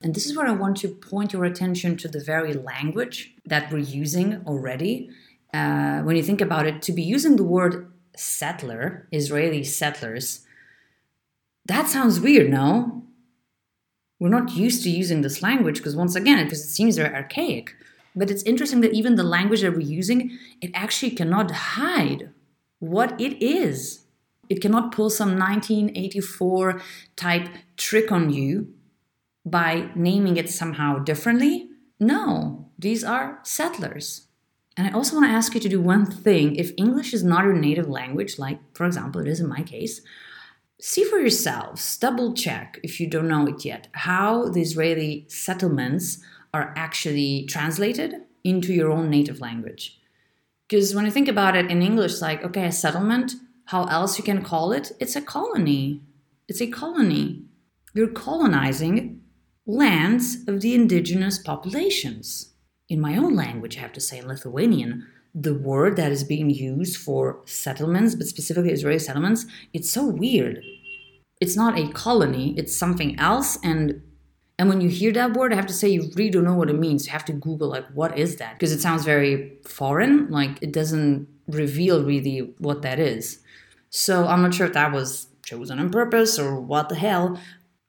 And 0.00 0.14
this 0.14 0.26
is 0.26 0.36
where 0.36 0.46
I 0.46 0.52
want 0.52 0.76
to 0.78 0.88
point 0.88 1.32
your 1.32 1.44
attention 1.44 1.96
to 1.98 2.08
the 2.08 2.22
very 2.22 2.52
language 2.52 3.34
that 3.46 3.72
we're 3.72 3.78
using 3.78 4.42
already. 4.46 5.10
Uh, 5.54 6.02
when 6.02 6.16
you 6.16 6.22
think 6.22 6.40
about 6.40 6.66
it, 6.66 6.82
to 6.82 6.92
be 6.92 7.02
using 7.02 7.36
the 7.36 7.44
word 7.44 7.92
settler, 8.16 9.06
Israeli 9.12 9.62
settlers, 9.62 10.44
that 11.66 11.86
sounds 11.86 12.18
weird, 12.18 12.50
no? 12.50 13.04
We're 14.18 14.30
not 14.30 14.56
used 14.56 14.82
to 14.82 14.90
using 14.90 15.20
this 15.20 15.42
language 15.42 15.76
because, 15.78 15.94
once 15.94 16.16
again, 16.16 16.44
because 16.44 16.64
it 16.64 16.70
seems 16.70 16.96
very 16.96 17.14
archaic. 17.14 17.72
But 18.16 18.32
it's 18.32 18.42
interesting 18.42 18.80
that 18.80 18.94
even 18.94 19.14
the 19.14 19.22
language 19.22 19.60
that 19.62 19.74
we're 19.74 19.80
using, 19.80 20.36
it 20.60 20.72
actually 20.74 21.12
cannot 21.12 21.52
hide 21.52 22.30
what 22.80 23.20
it 23.20 23.40
is. 23.40 24.06
It 24.48 24.60
cannot 24.60 24.90
pull 24.90 25.08
some 25.08 25.38
1984 25.38 26.82
type 27.14 27.48
trick 27.76 28.10
on 28.10 28.30
you 28.30 28.74
by 29.46 29.90
naming 29.94 30.36
it 30.36 30.50
somehow 30.50 30.98
differently. 30.98 31.68
No, 32.00 32.70
these 32.76 33.04
are 33.04 33.38
settlers. 33.44 34.23
And 34.76 34.86
I 34.86 34.90
also 34.90 35.16
want 35.16 35.26
to 35.26 35.32
ask 35.34 35.54
you 35.54 35.60
to 35.60 35.68
do 35.68 35.80
one 35.80 36.04
thing. 36.06 36.56
If 36.56 36.72
English 36.76 37.14
is 37.14 37.22
not 37.22 37.44
your 37.44 37.54
native 37.54 37.88
language, 37.88 38.38
like 38.38 38.58
for 38.74 38.86
example 38.86 39.20
it 39.20 39.28
is 39.28 39.40
in 39.40 39.48
my 39.48 39.62
case, 39.62 40.00
see 40.80 41.04
for 41.04 41.18
yourselves, 41.18 41.96
double 41.98 42.34
check 42.34 42.80
if 42.82 42.98
you 43.00 43.06
don't 43.06 43.28
know 43.28 43.46
it 43.46 43.64
yet, 43.64 43.88
how 43.92 44.48
the 44.48 44.60
Israeli 44.60 45.26
settlements 45.28 46.18
are 46.52 46.74
actually 46.76 47.46
translated 47.46 48.14
into 48.42 48.72
your 48.72 48.90
own 48.90 49.10
native 49.10 49.40
language. 49.40 50.00
Because 50.68 50.94
when 50.94 51.04
you 51.04 51.10
think 51.10 51.28
about 51.28 51.56
it 51.56 51.70
in 51.70 51.82
English, 51.82 52.20
like, 52.20 52.42
okay, 52.44 52.66
a 52.66 52.72
settlement, 52.72 53.34
how 53.66 53.84
else 53.84 54.18
you 54.18 54.24
can 54.24 54.42
call 54.42 54.72
it? 54.72 54.92
It's 54.98 55.16
a 55.16 55.22
colony. 55.22 56.02
It's 56.48 56.60
a 56.60 56.66
colony. 56.66 57.44
You're 57.94 58.08
colonizing 58.08 59.20
lands 59.66 60.38
of 60.46 60.60
the 60.60 60.74
indigenous 60.74 61.38
populations. 61.38 62.53
In 62.88 63.00
my 63.00 63.16
own 63.16 63.34
language, 63.34 63.78
I 63.78 63.80
have 63.80 63.92
to 63.94 64.00
say, 64.00 64.18
in 64.18 64.28
Lithuanian, 64.28 65.06
the 65.34 65.54
word 65.54 65.96
that 65.96 66.12
is 66.12 66.22
being 66.22 66.50
used 66.50 66.96
for 66.96 67.40
settlements, 67.44 68.14
but 68.14 68.26
specifically 68.26 68.70
Israeli 68.70 68.98
settlements, 68.98 69.46
it's 69.72 69.90
so 69.90 70.06
weird. 70.06 70.62
It's 71.40 71.56
not 71.56 71.78
a 71.78 71.88
colony, 71.88 72.54
it's 72.56 72.76
something 72.76 73.18
else, 73.18 73.58
and 73.62 74.02
and 74.56 74.68
when 74.68 74.80
you 74.80 74.88
hear 74.88 75.10
that 75.12 75.32
word, 75.32 75.52
I 75.52 75.56
have 75.56 75.66
to 75.66 75.72
say 75.72 75.88
you 75.88 76.10
really 76.14 76.30
don't 76.30 76.44
know 76.44 76.54
what 76.54 76.70
it 76.70 76.78
means. 76.78 77.06
You 77.06 77.12
have 77.12 77.24
to 77.24 77.32
Google 77.32 77.68
like 77.68 77.86
what 77.88 78.16
is 78.16 78.36
that? 78.36 78.54
Because 78.54 78.70
it 78.70 78.80
sounds 78.80 79.04
very 79.04 79.58
foreign, 79.66 80.30
like 80.30 80.62
it 80.62 80.72
doesn't 80.72 81.26
reveal 81.48 82.04
really 82.04 82.54
what 82.58 82.82
that 82.82 83.00
is. 83.00 83.40
So 83.90 84.26
I'm 84.26 84.42
not 84.42 84.54
sure 84.54 84.66
if 84.66 84.72
that 84.74 84.92
was 84.92 85.26
chosen 85.44 85.78
on 85.80 85.90
purpose 85.90 86.38
or 86.38 86.60
what 86.60 86.88
the 86.88 86.94
hell. 86.94 87.40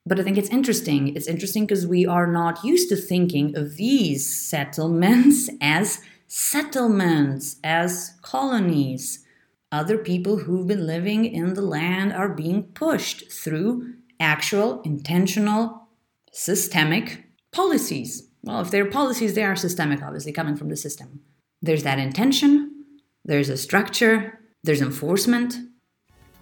But 0.05 0.19
I 0.19 0.23
think 0.23 0.37
it's 0.37 0.49
interesting. 0.49 1.15
It's 1.15 1.27
interesting 1.27 1.65
because 1.65 1.87
we 1.87 2.05
are 2.05 2.27
not 2.27 2.63
used 2.63 2.89
to 2.89 2.95
thinking 2.95 3.57
of 3.57 3.75
these 3.75 4.27
settlements 4.27 5.49
as 5.61 6.01
settlements, 6.27 7.57
as 7.63 8.13
colonies. 8.21 9.25
Other 9.71 9.97
people 9.97 10.37
who've 10.37 10.67
been 10.67 10.85
living 10.85 11.25
in 11.25 11.53
the 11.53 11.61
land 11.61 12.13
are 12.13 12.29
being 12.29 12.63
pushed 12.63 13.31
through 13.31 13.95
actual, 14.19 14.81
intentional 14.81 15.87
systemic 16.31 17.25
policies. 17.51 18.29
Well, 18.43 18.61
if 18.61 18.69
they're 18.69 18.85
policies, 18.89 19.33
they 19.33 19.43
are 19.43 19.55
systemic, 19.55 20.03
obviously, 20.03 20.31
coming 20.31 20.55
from 20.55 20.69
the 20.69 20.77
system. 20.77 21.21
There's 21.61 21.83
that 21.83 21.99
intention, 21.99 22.85
there's 23.23 23.49
a 23.49 23.57
structure, 23.57 24.39
there's 24.63 24.81
enforcement, 24.81 25.55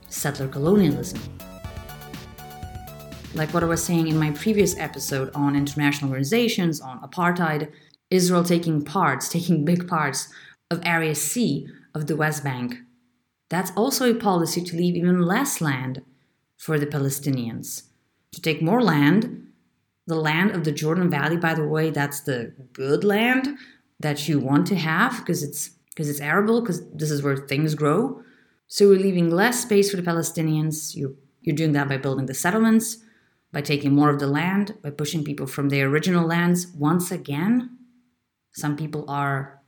settler 0.10 0.50
colonialism. 0.50 1.22
Like 3.34 3.54
what 3.54 3.64
I 3.64 3.68
was 3.68 3.84
saying 3.84 4.08
in 4.08 4.20
my 4.20 4.32
previous 4.32 4.78
episode 4.78 5.32
on 5.34 5.56
international 5.56 6.12
organizations, 6.12 6.80
on 6.80 7.00
apartheid, 7.02 7.72
Israel 8.10 8.44
taking 8.44 8.84
parts, 8.84 9.30
taking 9.38 9.66
big 9.66 9.88
parts 9.88 10.28
of 10.70 10.82
Area 10.86 11.16
C 11.16 11.68
of 11.96 12.08
the 12.08 12.16
West 12.16 12.44
Bank. 12.44 12.76
That's 13.50 13.72
also 13.76 14.10
a 14.10 14.16
policy 14.16 14.64
to 14.64 14.76
leave 14.76 14.96
even 14.96 15.22
less 15.22 15.62
land 15.62 16.02
for 16.58 16.80
the 16.80 16.88
Palestinians, 16.88 17.84
to 18.32 18.42
take 18.42 18.62
more 18.62 18.82
land 18.82 19.44
the 20.08 20.16
land 20.16 20.52
of 20.52 20.64
the 20.64 20.72
Jordan 20.72 21.10
Valley, 21.10 21.38
by 21.38 21.54
the 21.54 21.68
way, 21.68 21.90
that's 21.90 22.22
the 22.22 22.54
good 22.74 23.04
land 23.04 23.58
that 24.00 24.28
you 24.28 24.40
want 24.40 24.68
to 24.68 24.76
have 24.76 25.20
because 25.20 25.44
it's 25.44 25.70
because 25.90 26.10
it's 26.10 26.20
arable, 26.20 26.62
because 26.62 26.86
this 26.90 27.12
is 27.12 27.22
where 27.22 27.38
things 27.38 27.76
grow. 27.76 28.22
So 28.68 28.88
we're 28.88 29.00
leaving 29.00 29.30
less 29.30 29.62
space 29.62 29.92
for 29.92 29.98
the 29.98 30.04
Palestinians. 30.04 30.96
You're 30.96 31.14
You're 31.42 31.56
doing 31.56 31.74
that 31.74 31.88
by 31.88 31.98
building 31.98 32.26
the 32.26 32.34
settlements, 32.34 32.98
by 33.54 33.62
taking 33.62 33.94
more 33.94 34.10
of 34.10 34.20
the 34.20 34.28
land, 34.28 34.76
by 34.82 34.90
pushing 34.90 35.24
people 35.24 35.46
from 35.46 35.70
their 35.70 35.88
original 35.88 36.26
lands 36.26 36.68
once 36.76 37.12
again. 37.12 37.78
Some 38.52 38.76
people 38.76 39.06
are 39.08 39.62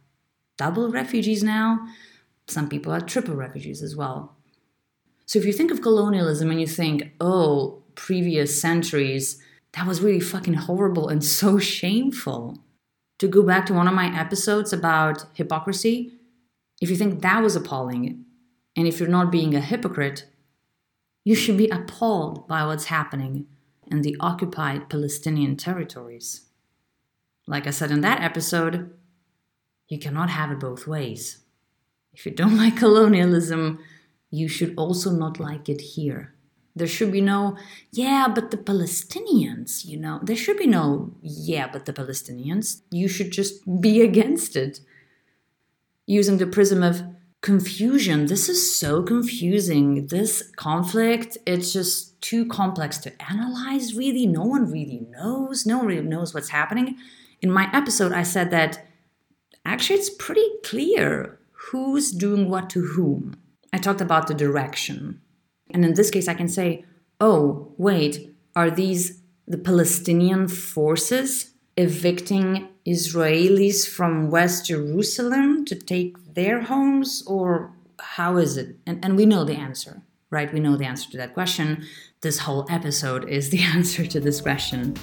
double 0.58 0.90
refugees 0.90 1.44
now, 1.44 1.88
some 2.48 2.68
people 2.68 2.92
are 2.92 3.00
triple 3.00 3.36
refugees 3.36 3.82
as 3.82 3.96
well. 3.96 4.36
So 5.28 5.40
if 5.40 5.46
you 5.46 5.54
think 5.54 5.72
of 5.72 5.82
colonialism 5.82 6.52
and 6.52 6.60
you 6.60 6.68
think, 6.68 7.14
oh, 7.22 7.84
previous 7.94 8.60
centuries, 8.60 9.42
that 9.74 9.88
was 9.88 10.02
really 10.02 10.20
fucking 10.20 10.54
horrible 10.56 11.08
and 11.08 11.24
so 11.24 11.60
shameful. 11.76 12.60
To 13.20 13.28
go 13.28 13.44
back 13.44 13.66
to 13.68 13.74
one 13.74 13.88
of 13.88 13.94
my 13.94 14.08
episodes 14.20 14.74
about 14.74 15.26
hypocrisy, 15.34 16.12
if 16.82 16.90
you 16.90 16.98
think 16.98 17.22
that 17.22 17.42
was 17.42 17.56
appalling, 17.56 18.26
and 18.76 18.88
if 18.88 19.00
you're 19.00 19.08
not 19.08 19.32
being 19.32 19.56
a 19.56 19.62
hypocrite, 19.62 20.26
you 21.24 21.34
should 21.34 21.58
be 21.58 21.70
appalled 21.70 22.48
by 22.48 22.66
what's 22.66 22.86
happening 22.86 23.48
in 23.90 24.02
the 24.02 24.16
occupied 24.20 24.90
Palestinian 24.90 25.56
territories. 25.56 26.42
Like 27.48 27.68
I 27.68 27.72
said 27.72 27.92
in 27.92 28.02
that 28.02 28.22
episode, 28.22 28.92
you 29.88 30.00
cannot 30.00 30.30
have 30.30 30.52
it 30.52 30.60
both 30.60 30.88
ways. 30.88 31.40
If 32.14 32.26
you 32.26 32.32
don't 32.32 32.58
like 32.64 32.78
colonialism, 32.78 33.80
you 34.32 34.48
should 34.48 34.74
also 34.78 35.12
not 35.12 35.40
like 35.40 35.70
it 35.70 35.82
here. 35.82 36.34
There 36.76 36.88
should 36.88 37.12
be 37.12 37.22
no, 37.22 37.58
yeah, 37.92 38.28
but 38.28 38.52
the 38.52 38.58
Palestinians, 38.58 39.86
you 39.86 39.98
know, 39.98 40.20
there 40.22 40.36
should 40.36 40.58
be 40.58 40.68
no, 40.68 41.14
yeah, 41.22 41.68
but 41.72 41.86
the 41.86 41.94
Palestinians. 41.94 42.82
You 42.92 43.08
should 43.08 43.32
just 43.32 43.82
be 43.82 44.02
against 44.10 44.56
it. 44.56 44.82
Using 46.06 46.38
the 46.38 46.48
prism 46.48 46.84
of 46.84 47.02
confusion. 47.46 48.26
This 48.26 48.50
is 48.50 48.76
so 48.76 49.04
confusing. 49.04 50.08
This 50.08 50.52
conflict, 50.56 51.38
it's 51.46 51.72
just 51.72 52.20
too 52.20 52.48
complex 52.48 52.98
to 52.98 53.14
analyze, 53.32 53.94
really. 53.94 54.26
No 54.26 54.44
one 54.44 54.72
really 54.72 55.06
knows. 55.12 55.64
No 55.64 55.78
one 55.78 55.86
really 55.86 56.08
knows 56.08 56.34
what's 56.34 56.50
happening. 56.50 56.98
In 57.44 57.52
my 57.52 57.70
episode, 57.72 58.14
I 58.14 58.24
said 58.24 58.50
that 58.50 58.84
actually 59.64 60.00
it's 60.00 60.10
pretty 60.10 60.48
clear 60.64 61.38
who's 61.52 62.12
doing 62.12 62.50
what 62.50 62.68
to 62.72 62.82
whom. 62.82 63.36
I 63.72 63.78
talked 63.78 64.02
about 64.02 64.26
the 64.26 64.34
direction. 64.34 65.22
And 65.70 65.86
in 65.86 65.94
this 65.94 66.10
case, 66.10 66.28
I 66.28 66.34
can 66.34 66.48
say, 66.48 66.84
oh, 67.22 67.76
wait, 67.78 68.36
are 68.56 68.72
these 68.72 69.22
the 69.48 69.60
Palestinian 69.60 70.48
forces 70.48 71.52
evicting 71.78 72.70
Israelis 72.88 73.88
from 73.88 74.30
West 74.30 74.68
Jerusalem 74.68 75.66
to 75.66 75.76
take 75.76 76.34
their 76.34 76.62
homes, 76.62 77.24
or 77.28 77.72
how 78.00 78.38
is 78.38 78.58
it? 78.58 78.78
And, 78.86 79.04
and 79.04 79.18
we 79.18 79.26
know 79.26 79.44
the 79.44 79.56
answer, 79.56 80.02
right? 80.30 80.52
We 80.54 80.60
know 80.60 80.78
the 80.78 80.86
answer 80.86 81.10
to 81.12 81.18
that 81.18 81.34
question. 81.34 81.86
This 82.22 82.40
whole 82.40 82.66
episode 82.70 83.28
is 83.28 83.50
the 83.50 83.62
answer 83.76 84.06
to 84.06 84.20
this 84.20 84.40
question. 84.42 84.96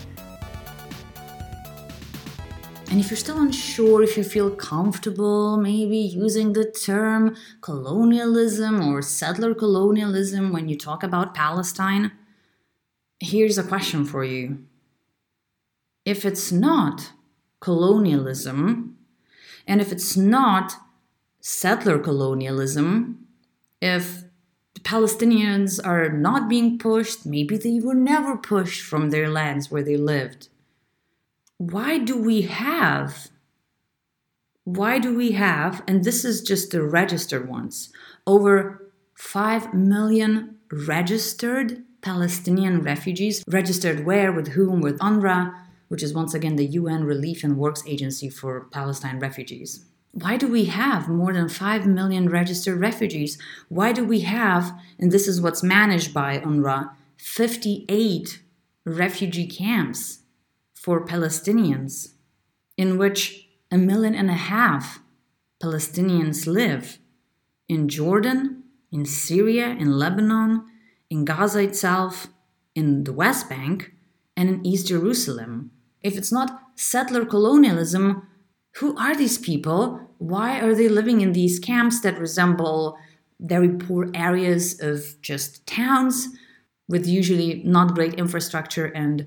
And 2.90 3.00
if 3.00 3.10
you're 3.10 3.16
still 3.16 3.40
unsure, 3.40 4.02
if 4.02 4.18
you 4.18 4.22
feel 4.22 4.50
comfortable 4.50 5.56
maybe 5.56 5.96
using 5.96 6.52
the 6.52 6.70
term 6.70 7.36
colonialism 7.62 8.86
or 8.86 9.00
settler 9.00 9.54
colonialism 9.54 10.52
when 10.52 10.68
you 10.68 10.76
talk 10.76 11.02
about 11.02 11.34
Palestine, 11.34 12.12
here's 13.18 13.56
a 13.56 13.62
question 13.62 14.04
for 14.04 14.24
you. 14.24 14.66
If 16.04 16.24
it's 16.24 16.50
not 16.50 17.12
colonialism, 17.60 18.96
and 19.66 19.80
if 19.80 19.92
it's 19.92 20.16
not 20.16 20.74
settler 21.40 21.98
colonialism, 21.98 23.26
if 23.80 24.24
the 24.74 24.80
Palestinians 24.80 25.80
are 25.84 26.08
not 26.08 26.48
being 26.48 26.78
pushed, 26.78 27.26
maybe 27.26 27.56
they 27.56 27.80
were 27.80 27.94
never 27.94 28.36
pushed 28.36 28.82
from 28.82 29.10
their 29.10 29.28
lands 29.28 29.70
where 29.70 29.82
they 29.82 29.96
lived. 29.96 30.48
Why 31.58 31.98
do 31.98 32.16
we 32.18 32.42
have 32.42 33.28
why 34.64 34.98
do 34.98 35.16
we 35.16 35.32
have 35.32 35.82
and 35.88 36.04
this 36.04 36.24
is 36.24 36.40
just 36.40 36.70
the 36.70 36.82
registered 36.82 37.48
ones 37.48 37.92
over 38.26 38.92
5 39.14 39.74
million 39.74 40.56
registered 40.70 41.82
palestinian 42.00 42.80
refugees 42.80 43.42
registered 43.48 44.06
where 44.06 44.30
with 44.30 44.48
whom 44.48 44.80
with 44.80 44.98
unrwa 45.00 45.52
which 45.92 46.02
is 46.02 46.14
once 46.14 46.34
again 46.34 46.56
the 46.56 46.68
un 46.78 47.04
relief 47.04 47.44
and 47.44 47.58
works 47.58 47.82
agency 47.86 48.28
for 48.28 48.68
palestine 48.78 49.18
refugees 49.18 49.84
why 50.22 50.36
do 50.36 50.46
we 50.46 50.64
have 50.64 51.08
more 51.08 51.32
than 51.32 51.48
5 51.48 51.86
million 51.86 52.28
registered 52.28 52.80
refugees 52.80 53.38
why 53.68 53.92
do 53.92 54.04
we 54.04 54.20
have 54.20 54.72
and 54.98 55.12
this 55.12 55.28
is 55.28 55.40
what's 55.40 55.62
managed 55.62 56.12
by 56.12 56.38
unrwa 56.38 56.90
58 57.22 58.42
refugee 58.84 59.46
camps 59.46 60.22
for 60.74 61.06
Palestinians, 61.06 62.14
in 62.76 62.98
which 62.98 63.48
a 63.70 63.78
million 63.78 64.14
and 64.16 64.28
a 64.28 64.44
half 64.50 65.00
Palestinians 65.62 66.46
live 66.46 66.98
in 67.68 67.88
Jordan, 67.88 68.64
in 68.90 69.04
Syria, 69.06 69.68
in 69.68 69.96
Lebanon, 69.96 70.64
in 71.08 71.24
Gaza 71.24 71.60
itself, 71.60 72.26
in 72.74 73.04
the 73.04 73.12
West 73.12 73.48
Bank, 73.48 73.92
and 74.36 74.48
in 74.48 74.66
East 74.66 74.88
Jerusalem. 74.88 75.70
If 76.02 76.16
it's 76.16 76.32
not 76.32 76.60
settler 76.76 77.24
colonialism, 77.24 78.26
who 78.76 78.96
are 78.96 79.14
these 79.14 79.38
people? 79.38 80.00
Why 80.18 80.60
are 80.60 80.74
they 80.74 80.88
living 80.88 81.20
in 81.20 81.32
these 81.32 81.58
camps 81.58 82.00
that 82.00 82.18
resemble 82.18 82.96
very 83.40 83.68
poor 83.68 84.08
areas 84.14 84.80
of 84.80 85.20
just 85.20 85.66
towns 85.66 86.28
with 86.88 87.06
usually 87.06 87.62
not 87.64 87.94
great 87.94 88.14
infrastructure 88.14 88.86
and 88.86 89.26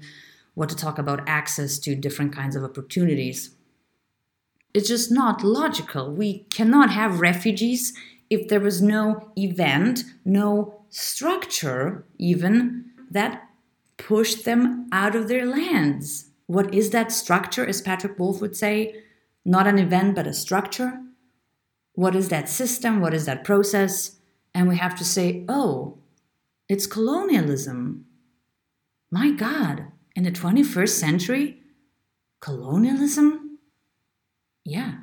what 0.53 0.69
to 0.69 0.75
talk 0.75 0.97
about 0.97 1.27
access 1.27 1.77
to 1.79 1.95
different 1.95 2.33
kinds 2.33 2.55
of 2.55 2.63
opportunities. 2.63 3.55
It's 4.73 4.87
just 4.87 5.11
not 5.11 5.43
logical. 5.43 6.11
We 6.11 6.45
cannot 6.49 6.89
have 6.91 7.19
refugees 7.19 7.93
if 8.29 8.47
there 8.47 8.59
was 8.59 8.81
no 8.81 9.31
event, 9.37 10.03
no 10.23 10.85
structure, 10.89 12.05
even 12.17 12.85
that 13.11 13.47
pushed 13.97 14.45
them 14.45 14.87
out 14.91 15.15
of 15.15 15.27
their 15.27 15.45
lands. 15.45 16.24
What 16.47 16.73
is 16.73 16.91
that 16.91 17.11
structure, 17.11 17.65
as 17.65 17.81
Patrick 17.81 18.19
Wolfe 18.19 18.41
would 18.41 18.55
say? 18.55 19.03
Not 19.43 19.67
an 19.67 19.79
event, 19.79 20.15
but 20.15 20.27
a 20.27 20.33
structure. 20.33 21.01
What 21.93 22.15
is 22.15 22.29
that 22.29 22.49
system? 22.49 22.99
What 22.99 23.13
is 23.13 23.25
that 23.25 23.43
process? 23.43 24.17
And 24.53 24.67
we 24.67 24.77
have 24.77 24.95
to 24.95 25.05
say, 25.05 25.45
oh, 25.49 25.97
it's 26.67 26.87
colonialism. 26.87 28.05
My 29.11 29.31
God, 29.31 29.87
in 30.15 30.23
the 30.23 30.31
21st 30.31 30.89
century? 30.89 31.61
Colonialism? 32.41 33.59
Yeah. 34.63 34.95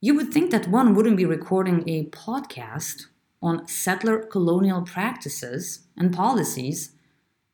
You 0.00 0.14
would 0.14 0.32
think 0.32 0.50
that 0.50 0.68
one 0.68 0.94
wouldn't 0.94 1.16
be 1.16 1.26
recording 1.26 1.88
a 1.88 2.06
podcast 2.06 3.06
on 3.42 3.66
settler 3.66 4.18
colonial 4.18 4.82
practices 4.82 5.86
and 5.96 6.14
policies 6.14 6.92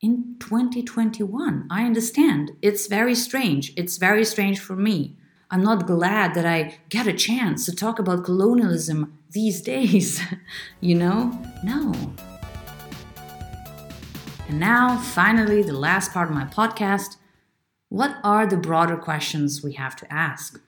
in 0.01 0.37
2021. 0.41 1.67
I 1.71 1.85
understand. 1.85 2.53
It's 2.63 2.87
very 2.87 3.15
strange. 3.15 3.73
It's 3.77 3.97
very 3.97 4.25
strange 4.25 4.61
for 4.61 4.77
me. 4.77 5.17
I'm 5.51 5.63
not 5.63 5.87
glad 5.87 6.35
that 6.35 6.45
I 6.45 6.79
get 6.89 7.07
a 7.07 7.13
chance 7.13 7.65
to 7.67 7.75
talk 7.75 7.99
about 7.99 8.25
colonialism 8.25 9.19
these 9.31 9.61
days. 9.61 10.21
you 10.81 10.95
know? 10.95 11.41
No. 11.63 11.93
And 14.49 14.61
now, 14.61 14.99
finally, 14.99 15.63
the 15.63 15.73
last 15.73 16.13
part 16.13 16.29
of 16.29 16.35
my 16.35 16.45
podcast 16.45 17.17
what 17.89 18.17
are 18.25 18.49
the 18.49 18.57
broader 18.57 18.97
questions 18.97 19.63
we 19.63 19.75
have 19.75 19.95
to 19.97 20.13
ask? 20.13 20.61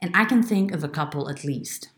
And 0.00 0.16
I 0.16 0.24
can 0.24 0.40
think 0.40 0.70
of 0.70 0.84
a 0.84 0.88
couple 0.88 1.28
at 1.28 1.42
least. 1.42 1.90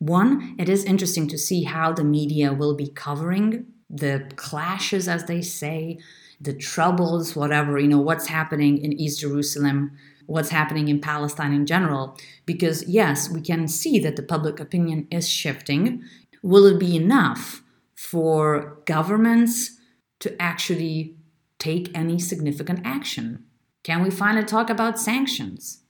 One, 0.00 0.56
it 0.58 0.68
is 0.68 0.84
interesting 0.84 1.28
to 1.28 1.38
see 1.38 1.62
how 1.62 1.92
the 1.92 2.02
media 2.02 2.52
will 2.52 2.74
be 2.74 2.88
covering 2.88 3.66
the 3.90 4.30
clashes, 4.36 5.08
as 5.08 5.24
they 5.24 5.42
say, 5.42 5.98
the 6.40 6.52
troubles, 6.52 7.34
whatever, 7.34 7.78
you 7.78 7.88
know, 7.88 7.98
what's 7.98 8.26
happening 8.26 8.78
in 8.78 8.92
East 8.92 9.20
Jerusalem, 9.20 9.92
what's 10.26 10.50
happening 10.50 10.88
in 10.88 11.00
Palestine 11.00 11.52
in 11.52 11.66
general. 11.66 12.16
Because, 12.46 12.86
yes, 12.88 13.30
we 13.30 13.40
can 13.40 13.66
see 13.66 13.98
that 14.00 14.16
the 14.16 14.22
public 14.22 14.60
opinion 14.60 15.08
is 15.10 15.28
shifting. 15.28 16.02
Will 16.42 16.66
it 16.66 16.78
be 16.78 16.96
enough 16.96 17.62
for 17.94 18.78
governments? 18.84 19.78
to 20.20 20.40
actually 20.40 21.16
take 21.58 21.90
any 21.96 22.18
significant 22.18 22.80
action? 22.84 23.44
Can 23.82 24.02
we 24.02 24.10
finally 24.10 24.44
talk 24.44 24.70
about 24.70 24.98
sanctions? 24.98 25.82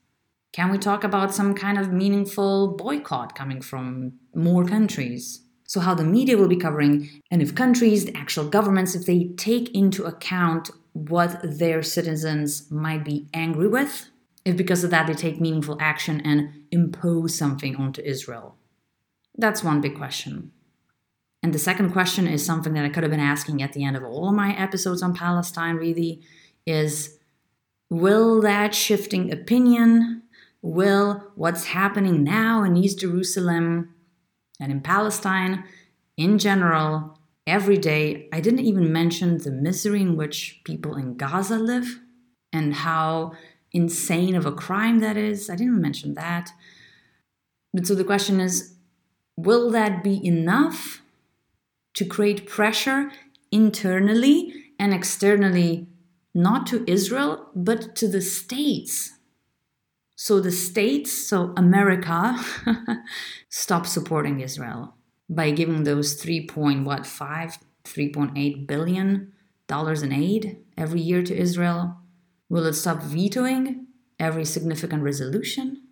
Can 0.51 0.71
we 0.71 0.77
talk 0.77 1.03
about 1.03 1.33
some 1.33 1.53
kind 1.53 1.77
of 1.77 1.91
meaningful 1.91 2.75
boycott 2.75 3.35
coming 3.35 3.61
from 3.61 4.13
more 4.33 4.65
countries? 4.65 5.43
So, 5.69 5.81
how 5.81 5.93
the 5.93 6.03
media 6.03 6.35
will 6.35 6.47
be 6.47 6.55
covering, 6.55 7.21
and 7.29 7.43
if 7.43 7.53
countries, 7.53 8.05
the 8.05 8.17
actual 8.17 8.49
governments, 8.49 8.95
if 8.95 9.05
they 9.05 9.25
take 9.37 9.69
into 9.75 10.03
account 10.03 10.71
what 10.93 11.39
their 11.43 11.83
citizens 11.83 12.71
might 12.71 13.05
be 13.05 13.27
angry 13.35 13.67
with, 13.67 14.09
if 14.43 14.57
because 14.57 14.83
of 14.83 14.89
that 14.89 15.05
they 15.05 15.13
take 15.13 15.39
meaningful 15.39 15.77
action 15.79 16.21
and 16.21 16.49
impose 16.71 17.35
something 17.35 17.75
onto 17.75 18.01
Israel. 18.01 18.55
That's 19.37 19.63
one 19.63 19.79
big 19.79 19.95
question. 19.95 20.51
And 21.43 21.53
the 21.53 21.59
second 21.59 21.91
question 21.91 22.27
is 22.27 22.43
something 22.43 22.73
that 22.73 22.83
I 22.83 22.89
could 22.89 23.03
have 23.03 23.11
been 23.11 23.19
asking 23.19 23.61
at 23.61 23.73
the 23.73 23.83
end 23.83 23.95
of 23.95 24.03
all 24.03 24.29
of 24.29 24.35
my 24.35 24.57
episodes 24.57 25.03
on 25.03 25.13
Palestine, 25.13 25.75
really, 25.75 26.23
is 26.65 27.19
will 27.91 28.41
that 28.41 28.73
shifting 28.73 29.31
opinion, 29.31 30.23
will 30.63 31.31
what's 31.35 31.65
happening 31.65 32.23
now 32.23 32.63
in 32.63 32.75
East 32.75 33.01
Jerusalem 33.01 33.93
and 34.59 34.71
in 34.71 34.81
Palestine 34.81 35.63
in 36.17 36.37
general, 36.37 37.17
every 37.47 37.77
day, 37.77 38.27
I 38.33 38.41
didn't 38.41 38.65
even 38.65 38.91
mention 38.91 39.37
the 39.37 39.51
misery 39.51 40.01
in 40.01 40.17
which 40.17 40.59
people 40.65 40.95
in 40.95 41.15
Gaza 41.15 41.57
live 41.57 41.99
and 42.51 42.73
how 42.73 43.33
insane 43.71 44.35
of 44.35 44.45
a 44.45 44.51
crime 44.51 44.99
that 44.99 45.15
is. 45.15 45.49
I 45.49 45.55
didn't 45.55 45.81
mention 45.81 46.15
that. 46.15 46.51
But 47.73 47.87
so 47.87 47.95
the 47.95 48.03
question 48.03 48.39
is 48.39 48.75
will 49.37 49.71
that 49.71 50.03
be 50.03 50.25
enough 50.25 51.01
to 51.93 52.03
create 52.03 52.47
pressure 52.47 53.09
internally 53.51 54.53
and 54.77 54.93
externally, 54.93 55.87
not 56.33 56.67
to 56.67 56.83
Israel, 56.85 57.47
but 57.55 57.95
to 57.95 58.07
the 58.07 58.21
states? 58.21 59.11
So 60.21 60.41
the 60.41 60.51
states, 60.51 61.13
so 61.13 61.53
America, 61.55 62.37
stop 63.49 63.87
supporting 63.87 64.41
Israel 64.41 64.95
by 65.29 65.51
giving 65.51 65.85
those 65.85 66.21
3.5 66.21 67.57
3.8 67.85 68.67
billion 68.67 69.31
dollars 69.67 70.03
in 70.03 70.11
aid 70.11 70.57
every 70.77 70.99
year 70.99 71.23
to 71.23 71.33
Israel? 71.33 71.99
Will 72.49 72.65
it 72.65 72.73
stop 72.73 73.01
vetoing 73.01 73.87
every 74.19 74.43
significant 74.43 75.03
resolution 75.03 75.83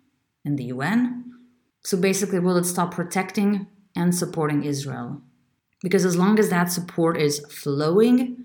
in 0.44 0.56
the 0.56 0.64
UN? 0.64 1.32
So 1.82 1.96
basically, 1.96 2.38
will 2.38 2.58
it 2.58 2.66
stop 2.66 2.92
protecting 2.92 3.66
and 3.96 4.14
supporting 4.14 4.62
Israel? 4.62 5.22
Because 5.82 6.04
as 6.04 6.18
long 6.18 6.38
as 6.38 6.50
that 6.50 6.70
support 6.70 7.16
is 7.16 7.38
flowing, 7.48 8.44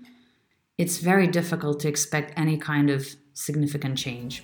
it's 0.78 0.96
very 0.96 1.26
difficult 1.26 1.78
to 1.80 1.88
expect 1.88 2.32
any 2.38 2.56
kind 2.56 2.88
of 2.88 3.06
significant 3.34 3.98
change. 3.98 4.42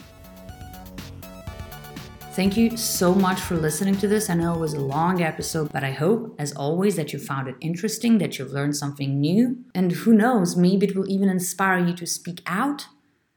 Thank 2.41 2.57
you 2.57 2.75
so 2.79 3.15
much 3.15 3.39
for 3.39 3.55
listening 3.55 3.99
to 3.99 4.09
this. 4.09 4.31
I 4.31 4.35
know 4.35 4.55
it 4.55 4.61
was 4.61 4.73
a 4.73 4.81
long 4.81 5.21
episode, 5.21 5.71
but 5.71 5.85
I 5.85 5.91
hope, 5.91 6.35
as 6.39 6.53
always, 6.53 6.97
that 6.97 7.13
you 7.13 7.19
found 7.19 7.49
it 7.49 7.57
interesting, 7.61 8.17
that 8.17 8.39
you've 8.39 8.55
learned 8.55 8.77
something 8.77 9.21
new. 9.21 9.59
And 9.75 9.93
who 9.93 10.15
knows, 10.15 10.57
maybe 10.57 10.87
it 10.87 10.97
will 10.97 11.11
even 11.11 11.29
inspire 11.29 11.85
you 11.85 11.93
to 11.93 12.07
speak 12.07 12.41
out 12.47 12.87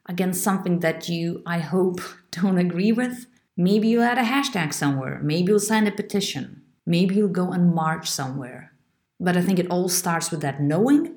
against 0.06 0.42
something 0.42 0.80
that 0.80 1.10
you, 1.10 1.44
I 1.46 1.60
hope, 1.60 2.00
don't 2.32 2.58
agree 2.58 2.94
with. 2.94 3.26
Maybe 3.58 3.90
you'll 3.90 4.04
add 4.04 4.18
a 4.18 4.24
hashtag 4.24 4.74
somewhere. 4.74 5.20
Maybe 5.22 5.52
you'll 5.52 5.60
sign 5.60 5.86
a 5.86 5.92
petition. 5.92 6.62
Maybe 6.86 7.16
you'll 7.16 7.28
go 7.28 7.52
and 7.52 7.76
march 7.76 8.10
somewhere. 8.10 8.72
But 9.20 9.36
I 9.36 9.42
think 9.42 9.60
it 9.60 9.70
all 9.70 9.90
starts 9.90 10.32
with 10.32 10.40
that 10.44 10.62
knowing. 10.62 11.14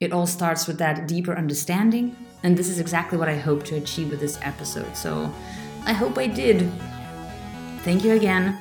It 0.00 0.12
all 0.12 0.26
starts 0.26 0.66
with 0.66 0.78
that 0.78 1.06
deeper 1.06 1.38
understanding. 1.38 2.16
And 2.42 2.56
this 2.56 2.68
is 2.68 2.80
exactly 2.80 3.16
what 3.16 3.28
I 3.28 3.36
hope 3.36 3.62
to 3.66 3.76
achieve 3.76 4.10
with 4.10 4.18
this 4.18 4.40
episode. 4.42 4.96
So 4.96 5.32
I 5.84 5.92
hope 5.92 6.18
I 6.18 6.26
did. 6.26 6.68
Thank 7.84 8.04
you 8.04 8.12
again, 8.12 8.58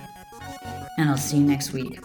and 0.98 1.10
I'll 1.10 1.18
see 1.18 1.38
you 1.38 1.44
next 1.44 1.74
week. 1.74 2.00